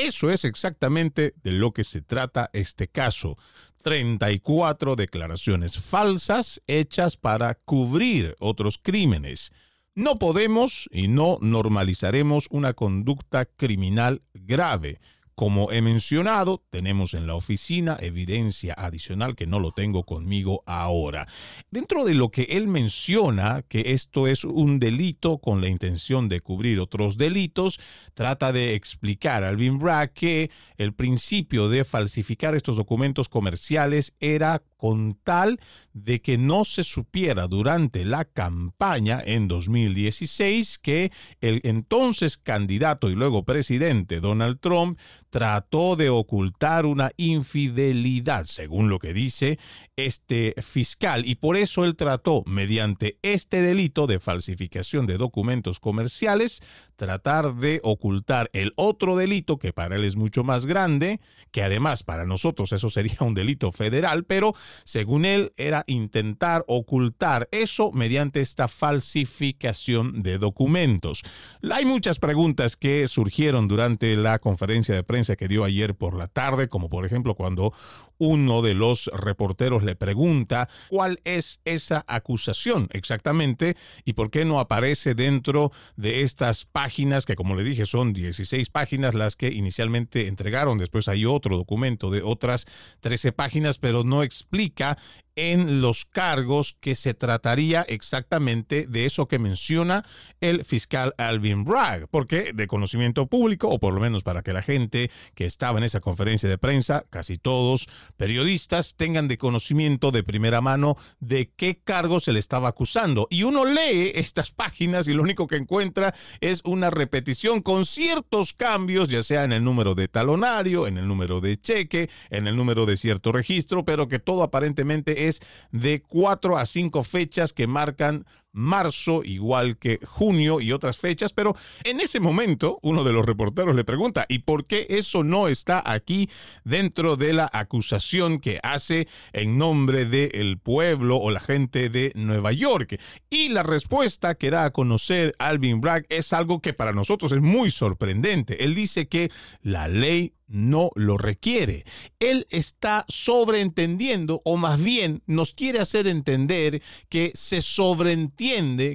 Eso 0.00 0.30
es 0.30 0.44
exactamente 0.44 1.34
de 1.42 1.50
lo 1.50 1.72
que 1.72 1.82
se 1.82 2.02
trata 2.02 2.50
este 2.52 2.86
caso. 2.86 3.36
34 3.82 4.94
declaraciones 4.94 5.76
falsas 5.80 6.62
hechas 6.68 7.16
para 7.16 7.54
cubrir 7.56 8.36
otros 8.38 8.78
crímenes. 8.78 9.52
No 9.96 10.20
podemos 10.20 10.88
y 10.92 11.08
no 11.08 11.38
normalizaremos 11.40 12.46
una 12.50 12.74
conducta 12.74 13.44
criminal 13.44 14.22
grave. 14.34 15.00
Como 15.38 15.70
he 15.70 15.82
mencionado, 15.82 16.64
tenemos 16.68 17.14
en 17.14 17.28
la 17.28 17.36
oficina 17.36 17.96
evidencia 18.00 18.74
adicional 18.76 19.36
que 19.36 19.46
no 19.46 19.60
lo 19.60 19.70
tengo 19.70 20.02
conmigo 20.02 20.64
ahora. 20.66 21.28
Dentro 21.70 22.04
de 22.04 22.14
lo 22.14 22.30
que 22.30 22.42
él 22.50 22.66
menciona, 22.66 23.62
que 23.68 23.92
esto 23.92 24.26
es 24.26 24.42
un 24.42 24.80
delito 24.80 25.38
con 25.38 25.60
la 25.60 25.68
intención 25.68 26.28
de 26.28 26.40
cubrir 26.40 26.80
otros 26.80 27.18
delitos, 27.18 27.78
trata 28.14 28.50
de 28.50 28.74
explicar 28.74 29.44
a 29.44 29.50
Alvin 29.50 29.78
Bragg 29.78 30.12
que 30.12 30.50
el 30.76 30.92
principio 30.92 31.68
de 31.68 31.84
falsificar 31.84 32.56
estos 32.56 32.74
documentos 32.74 33.28
comerciales 33.28 34.14
era 34.18 34.60
con 34.78 35.18
tal 35.22 35.60
de 35.92 36.22
que 36.22 36.38
no 36.38 36.64
se 36.64 36.84
supiera 36.84 37.46
durante 37.48 38.06
la 38.06 38.24
campaña 38.24 39.20
en 39.22 39.48
2016 39.48 40.78
que 40.78 41.12
el 41.42 41.60
entonces 41.64 42.38
candidato 42.38 43.10
y 43.10 43.14
luego 43.14 43.44
presidente 43.44 44.20
Donald 44.20 44.60
Trump 44.60 44.98
trató 45.28 45.96
de 45.96 46.08
ocultar 46.08 46.86
una 46.86 47.10
infidelidad, 47.16 48.44
según 48.44 48.88
lo 48.88 48.98
que 48.98 49.12
dice 49.12 49.58
este 49.96 50.54
fiscal, 50.62 51.26
y 51.26 51.34
por 51.34 51.56
eso 51.56 51.84
él 51.84 51.96
trató, 51.96 52.44
mediante 52.46 53.18
este 53.22 53.60
delito 53.60 54.06
de 54.06 54.20
falsificación 54.20 55.06
de 55.06 55.18
documentos 55.18 55.80
comerciales, 55.80 56.62
tratar 56.96 57.56
de 57.56 57.80
ocultar 57.82 58.48
el 58.52 58.72
otro 58.76 59.16
delito 59.16 59.58
que 59.58 59.72
para 59.72 59.96
él 59.96 60.04
es 60.04 60.16
mucho 60.16 60.44
más 60.44 60.66
grande, 60.66 61.20
que 61.50 61.62
además 61.62 62.04
para 62.04 62.24
nosotros 62.24 62.72
eso 62.72 62.88
sería 62.88 63.18
un 63.20 63.34
delito 63.34 63.72
federal, 63.72 64.24
pero 64.24 64.54
según 64.84 65.24
él, 65.24 65.52
era 65.56 65.84
intentar 65.86 66.64
ocultar 66.66 67.48
eso 67.52 67.92
mediante 67.92 68.40
esta 68.40 68.68
falsificación 68.68 70.22
de 70.22 70.38
documentos. 70.38 71.22
Hay 71.70 71.84
muchas 71.84 72.18
preguntas 72.18 72.76
que 72.76 73.08
surgieron 73.08 73.68
durante 73.68 74.16
la 74.16 74.38
conferencia 74.38 74.94
de 74.94 75.02
prensa 75.02 75.36
que 75.36 75.48
dio 75.48 75.64
ayer 75.64 75.94
por 75.94 76.16
la 76.16 76.26
tarde, 76.26 76.68
como 76.68 76.88
por 76.88 77.06
ejemplo 77.06 77.34
cuando 77.34 77.72
uno 78.18 78.62
de 78.62 78.74
los 78.74 79.10
reporteros 79.14 79.82
le 79.84 79.94
pregunta 79.94 80.68
cuál 80.88 81.20
es 81.24 81.60
esa 81.64 82.04
acusación 82.08 82.88
exactamente 82.92 83.76
y 84.04 84.14
por 84.14 84.30
qué 84.30 84.44
no 84.44 84.58
aparece 84.58 85.14
dentro 85.14 85.70
de 85.96 86.22
estas 86.22 86.64
páginas 86.64 87.26
que 87.26 87.36
como 87.36 87.54
le 87.54 87.64
dije 87.64 87.86
son 87.86 88.12
16 88.12 88.70
páginas 88.70 89.14
las 89.14 89.36
que 89.36 89.48
inicialmente 89.48 90.26
entregaron, 90.26 90.78
después 90.78 91.08
hay 91.08 91.24
otro 91.24 91.56
documento 91.56 92.10
de 92.10 92.22
otras 92.22 92.66
13 93.00 93.32
páginas, 93.32 93.78
pero 93.78 94.04
no 94.04 94.22
explica 94.22 94.57
explica 94.58 94.96
en 95.38 95.80
los 95.80 96.04
cargos 96.04 96.76
que 96.80 96.96
se 96.96 97.14
trataría 97.14 97.82
exactamente 97.82 98.86
de 98.88 99.04
eso 99.04 99.28
que 99.28 99.38
menciona 99.38 100.04
el 100.40 100.64
fiscal 100.64 101.14
Alvin 101.16 101.62
Bragg, 101.64 102.08
porque 102.08 102.52
de 102.52 102.66
conocimiento 102.66 103.28
público, 103.28 103.68
o 103.68 103.78
por 103.78 103.94
lo 103.94 104.00
menos 104.00 104.24
para 104.24 104.42
que 104.42 104.52
la 104.52 104.62
gente 104.62 105.12
que 105.36 105.44
estaba 105.44 105.78
en 105.78 105.84
esa 105.84 106.00
conferencia 106.00 106.48
de 106.48 106.58
prensa, 106.58 107.04
casi 107.08 107.38
todos 107.38 107.88
periodistas, 108.16 108.96
tengan 108.96 109.28
de 109.28 109.38
conocimiento 109.38 110.10
de 110.10 110.24
primera 110.24 110.60
mano 110.60 110.96
de 111.20 111.52
qué 111.54 111.78
cargo 111.84 112.18
se 112.18 112.32
le 112.32 112.40
estaba 112.40 112.68
acusando. 112.68 113.28
Y 113.30 113.44
uno 113.44 113.64
lee 113.64 114.10
estas 114.16 114.50
páginas 114.50 115.06
y 115.06 115.14
lo 115.14 115.22
único 115.22 115.46
que 115.46 115.56
encuentra 115.56 116.14
es 116.40 116.62
una 116.64 116.90
repetición 116.90 117.62
con 117.62 117.84
ciertos 117.84 118.54
cambios, 118.54 119.08
ya 119.08 119.22
sea 119.22 119.44
en 119.44 119.52
el 119.52 119.62
número 119.62 119.94
de 119.94 120.08
talonario, 120.08 120.88
en 120.88 120.98
el 120.98 121.06
número 121.06 121.40
de 121.40 121.60
cheque, 121.60 122.10
en 122.30 122.48
el 122.48 122.56
número 122.56 122.86
de 122.86 122.96
cierto 122.96 123.30
registro, 123.30 123.84
pero 123.84 124.08
que 124.08 124.18
todo 124.18 124.42
aparentemente 124.42 125.27
es 125.27 125.27
de 125.70 126.02
cuatro 126.02 126.56
a 126.58 126.66
cinco 126.66 127.02
fechas 127.02 127.52
que 127.52 127.66
marcan 127.66 128.24
marzo, 128.52 129.22
igual 129.24 129.78
que 129.78 130.00
junio 130.04 130.60
y 130.60 130.72
otras 130.72 130.98
fechas, 130.98 131.32
pero 131.32 131.54
en 131.84 132.00
ese 132.00 132.20
momento 132.20 132.78
uno 132.82 133.04
de 133.04 133.12
los 133.12 133.26
reporteros 133.26 133.76
le 133.76 133.84
pregunta, 133.84 134.26
¿y 134.28 134.40
por 134.40 134.66
qué 134.66 134.86
eso 134.90 135.22
no 135.22 135.48
está 135.48 135.82
aquí 135.84 136.28
dentro 136.64 137.16
de 137.16 137.32
la 137.32 137.50
acusación 137.52 138.40
que 138.40 138.58
hace 138.62 139.06
en 139.32 139.58
nombre 139.58 140.06
del 140.06 140.58
pueblo 140.58 141.18
o 141.18 141.30
la 141.30 141.40
gente 141.40 141.88
de 141.88 142.12
Nueva 142.14 142.52
York? 142.52 143.00
Y 143.30 143.50
la 143.50 143.62
respuesta 143.62 144.34
que 144.34 144.50
da 144.50 144.64
a 144.64 144.72
conocer 144.72 145.34
Alvin 145.38 145.80
Bragg 145.80 146.06
es 146.08 146.32
algo 146.32 146.60
que 146.60 146.72
para 146.72 146.92
nosotros 146.92 147.32
es 147.32 147.40
muy 147.40 147.70
sorprendente. 147.70 148.64
Él 148.64 148.74
dice 148.74 149.08
que 149.08 149.30
la 149.62 149.88
ley 149.88 150.32
no 150.46 150.92
lo 150.94 151.18
requiere. 151.18 151.84
Él 152.20 152.46
está 152.48 153.04
sobreentendiendo, 153.08 154.40
o 154.46 154.56
más 154.56 154.82
bien 154.82 155.22
nos 155.26 155.52
quiere 155.52 155.78
hacer 155.78 156.06
entender 156.06 156.80
que 157.10 157.32
se 157.34 157.60
sobreentiende 157.60 158.47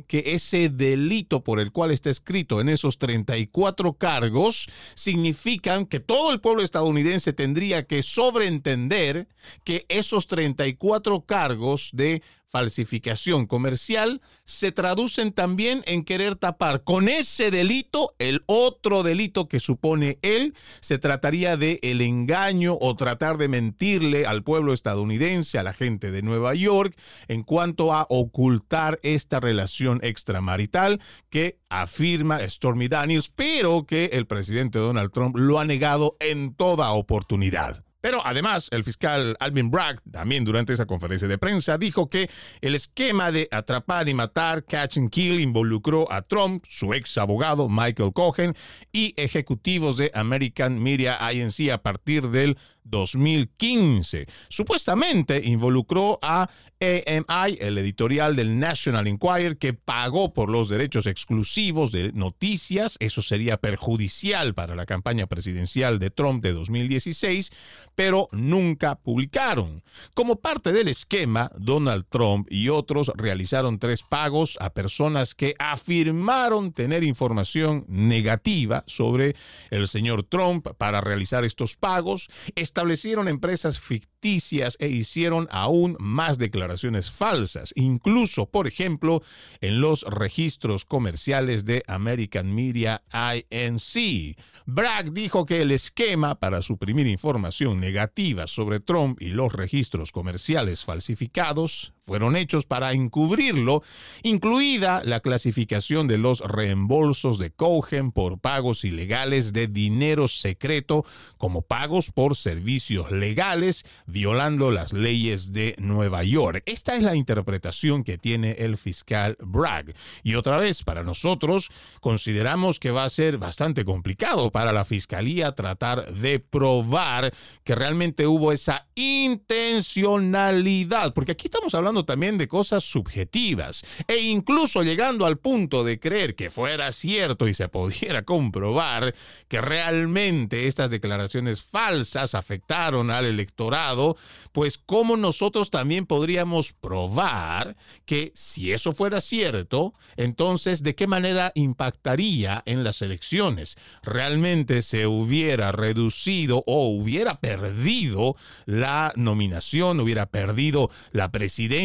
que 0.07 0.23
ese 0.33 0.69
delito 0.69 1.43
por 1.43 1.59
el 1.59 1.71
cual 1.71 1.91
está 1.91 2.09
escrito 2.09 2.59
en 2.59 2.69
esos 2.69 2.97
34 2.97 3.93
cargos 3.93 4.67
significan 4.95 5.85
que 5.85 5.99
todo 5.99 6.31
el 6.31 6.41
pueblo 6.41 6.63
estadounidense 6.63 7.33
tendría 7.33 7.85
que 7.85 8.01
sobreentender 8.01 9.27
que 9.63 9.85
esos 9.89 10.25
34 10.25 11.25
cargos 11.25 11.91
de 11.93 12.23
falsificación 12.53 13.47
comercial 13.47 14.21
se 14.45 14.71
traducen 14.71 15.31
también 15.31 15.81
en 15.87 16.03
querer 16.03 16.35
tapar 16.35 16.83
con 16.83 17.09
ese 17.09 17.49
delito 17.49 18.13
el 18.19 18.43
otro 18.45 19.01
delito 19.01 19.47
que 19.47 19.59
supone 19.59 20.19
él. 20.21 20.53
Se 20.79 20.99
trataría 20.99 21.57
de 21.57 21.79
el 21.81 21.99
engaño 22.01 22.77
o 22.79 22.95
tratar 22.95 23.39
de 23.39 23.47
mentirle 23.47 24.27
al 24.27 24.43
pueblo 24.43 24.71
estadounidense, 24.71 25.57
a 25.57 25.63
la 25.63 25.73
gente 25.73 26.11
de 26.11 26.21
Nueva 26.21 26.53
York, 26.53 26.95
en 27.27 27.41
cuanto 27.41 27.91
a 27.91 28.05
ocultar 28.07 28.99
esta 29.01 29.39
relación 29.39 29.99
extramarital 30.03 31.01
que 31.31 31.57
afirma 31.69 32.47
Stormy 32.47 32.87
Daniels, 32.87 33.29
pero 33.35 33.87
que 33.87 34.11
el 34.13 34.27
presidente 34.27 34.77
Donald 34.77 35.11
Trump 35.11 35.37
lo 35.37 35.59
ha 35.59 35.65
negado 35.65 36.17
en 36.19 36.53
toda 36.53 36.91
oportunidad. 36.91 37.83
Pero 38.03 38.21
además, 38.25 38.67
el 38.71 38.83
fiscal 38.83 39.37
Alvin 39.39 39.71
Bragg, 39.71 40.01
también 40.11 40.43
durante 40.43 40.73
esa 40.73 40.85
conferencia 40.85 41.25
de 41.29 41.37
prensa, 41.37 41.77
dijo 41.77 42.09
que 42.09 42.29
el 42.59 42.75
esquema 42.75 43.31
de 43.31 43.47
atrapar 43.49 44.09
y 44.09 44.13
matar, 44.13 44.65
catch 44.65 44.97
and 44.97 45.09
kill, 45.09 45.39
involucró 45.39 46.11
a 46.11 46.21
Trump, 46.21 46.65
su 46.67 46.93
ex 46.93 47.17
abogado 47.17 47.69
Michael 47.69 48.11
Cohen 48.11 48.55
y 48.91 49.13
ejecutivos 49.15 49.95
de 49.95 50.11
American 50.13 50.83
Media 50.83 51.17
Inc. 51.31 51.71
a 51.71 51.77
partir 51.77 52.27
del 52.27 52.57
2015. 52.83 54.25
Supuestamente 54.49 55.41
involucró 55.43 56.19
a 56.21 56.49
AMI, 56.79 57.57
el 57.59 57.77
editorial 57.77 58.35
del 58.35 58.59
National 58.59 59.07
Enquirer, 59.07 59.57
que 59.57 59.73
pagó 59.73 60.33
por 60.33 60.49
los 60.49 60.69
derechos 60.69 61.05
exclusivos 61.05 61.91
de 61.91 62.11
noticias. 62.11 62.97
Eso 62.99 63.21
sería 63.21 63.57
perjudicial 63.57 64.53
para 64.53 64.75
la 64.75 64.85
campaña 64.85 65.27
presidencial 65.27 65.99
de 65.99 66.09
Trump 66.09 66.43
de 66.43 66.53
2016, 66.53 67.51
pero 67.95 68.29
nunca 68.31 68.95
publicaron. 68.95 69.83
Como 70.13 70.37
parte 70.37 70.71
del 70.71 70.87
esquema, 70.87 71.51
Donald 71.57 72.05
Trump 72.09 72.47
y 72.49 72.69
otros 72.69 73.11
realizaron 73.15 73.79
tres 73.79 74.03
pagos 74.03 74.57
a 74.59 74.71
personas 74.71 75.35
que 75.35 75.55
afirmaron 75.59 76.73
tener 76.73 77.03
información 77.03 77.85
negativa 77.87 78.83
sobre 78.87 79.35
el 79.69 79.87
señor 79.87 80.23
Trump 80.23 80.67
para 80.77 81.01
realizar 81.01 81.43
estos 81.43 81.75
pagos 81.75 82.29
establecieron 82.55 83.27
empresas 83.27 83.79
ficticias 83.79 84.77
e 84.79 84.87
hicieron 84.87 85.47
aún 85.51 85.97
más 85.99 86.37
declaraciones 86.37 87.11
falsas, 87.11 87.73
incluso, 87.75 88.45
por 88.45 88.67
ejemplo, 88.67 89.21
en 89.61 89.81
los 89.81 90.03
registros 90.03 90.85
comerciales 90.85 91.65
de 91.65 91.83
American 91.87 92.53
Media 92.53 93.03
INC. 93.11 94.37
Bragg 94.65 95.11
dijo 95.11 95.45
que 95.45 95.61
el 95.61 95.71
esquema 95.71 96.35
para 96.35 96.61
suprimir 96.61 97.07
información 97.07 97.82
negativa 97.83 98.47
sobre 98.47 98.79
Trump 98.79 99.21
y 99.21 99.29
los 99.29 99.51
registros 99.51 100.13
comerciales 100.13 100.85
falsificados 100.85 101.93
fueron 102.03 102.35
hechos 102.35 102.65
para 102.65 102.91
encubrirlo, 102.91 103.81
incluida 104.23 105.01
la 105.05 105.21
clasificación 105.21 106.07
de 106.07 106.17
los 106.17 106.41
reembolsos 106.41 107.39
de 107.39 107.51
Cohen 107.51 108.11
por 108.11 108.39
pagos 108.39 108.83
ilegales 108.83 109.53
de 109.53 109.67
dinero 109.67 110.27
secreto 110.27 111.05
como 111.37 111.61
pagos 111.61 112.11
por 112.11 112.35
servicios 112.35 113.09
legales, 113.11 113.85
violando 114.05 114.69
las 114.69 114.91
leyes 114.91 115.53
de 115.53 115.75
Nueva 115.79 116.23
York. 116.23 116.61
Esta 116.65 116.95
es 116.95 117.03
la 117.03 117.15
interpretación 117.15 118.03
que 118.03 118.17
tiene 118.17 118.51
el 118.59 118.77
fiscal 118.77 119.37
Bragg. 119.39 119.93
Y 120.23 120.35
otra 120.35 120.57
vez, 120.57 120.83
para 120.83 121.03
nosotros, 121.03 121.71
consideramos 122.01 122.79
que 122.79 122.91
va 122.91 123.05
a 123.05 123.09
ser 123.09 123.37
bastante 123.37 123.85
complicado 123.85 124.51
para 124.51 124.73
la 124.73 124.83
fiscalía 124.83 125.53
tratar 125.53 126.13
de 126.13 126.39
probar 126.39 127.33
que 127.63 127.75
realmente 127.75 128.27
hubo 128.27 128.51
esa 128.51 128.87
intencionalidad, 128.95 131.13
porque 131.13 131.31
aquí 131.31 131.47
estamos 131.47 131.73
hablando 131.73 131.92
también 132.01 132.37
de 132.37 132.47
cosas 132.47 132.83
subjetivas, 132.83 133.83
e 134.07 134.17
incluso 134.17 134.81
llegando 134.81 135.25
al 135.25 135.37
punto 135.37 135.83
de 135.83 135.99
creer 135.99 136.35
que 136.35 136.49
fuera 136.49 136.91
cierto 136.91 137.47
y 137.47 137.53
se 137.53 137.69
pudiera 137.69 138.23
comprobar 138.23 139.13
que 139.47 139.61
realmente 139.61 140.67
estas 140.67 140.89
declaraciones 140.89 141.63
falsas 141.63 142.35
afectaron 142.35 143.11
al 143.11 143.25
electorado, 143.25 144.17
pues 144.51 144.77
cómo 144.77 145.17
nosotros 145.17 145.69
también 145.69 146.05
podríamos 146.05 146.73
probar 146.73 147.75
que 148.05 148.31
si 148.33 148.71
eso 148.71 148.91
fuera 148.91 149.21
cierto, 149.21 149.93
entonces 150.15 150.83
de 150.83 150.95
qué 150.95 151.07
manera 151.07 151.51
impactaría 151.55 152.63
en 152.65 152.83
las 152.83 153.01
elecciones. 153.01 153.77
Realmente 154.03 154.81
se 154.81 155.07
hubiera 155.07 155.71
reducido 155.71 156.63
o 156.65 156.87
hubiera 156.87 157.39
perdido 157.39 158.35
la 158.65 159.11
nominación, 159.15 159.99
hubiera 159.99 160.27
perdido 160.27 160.89
la 161.11 161.31
presidencia 161.31 161.82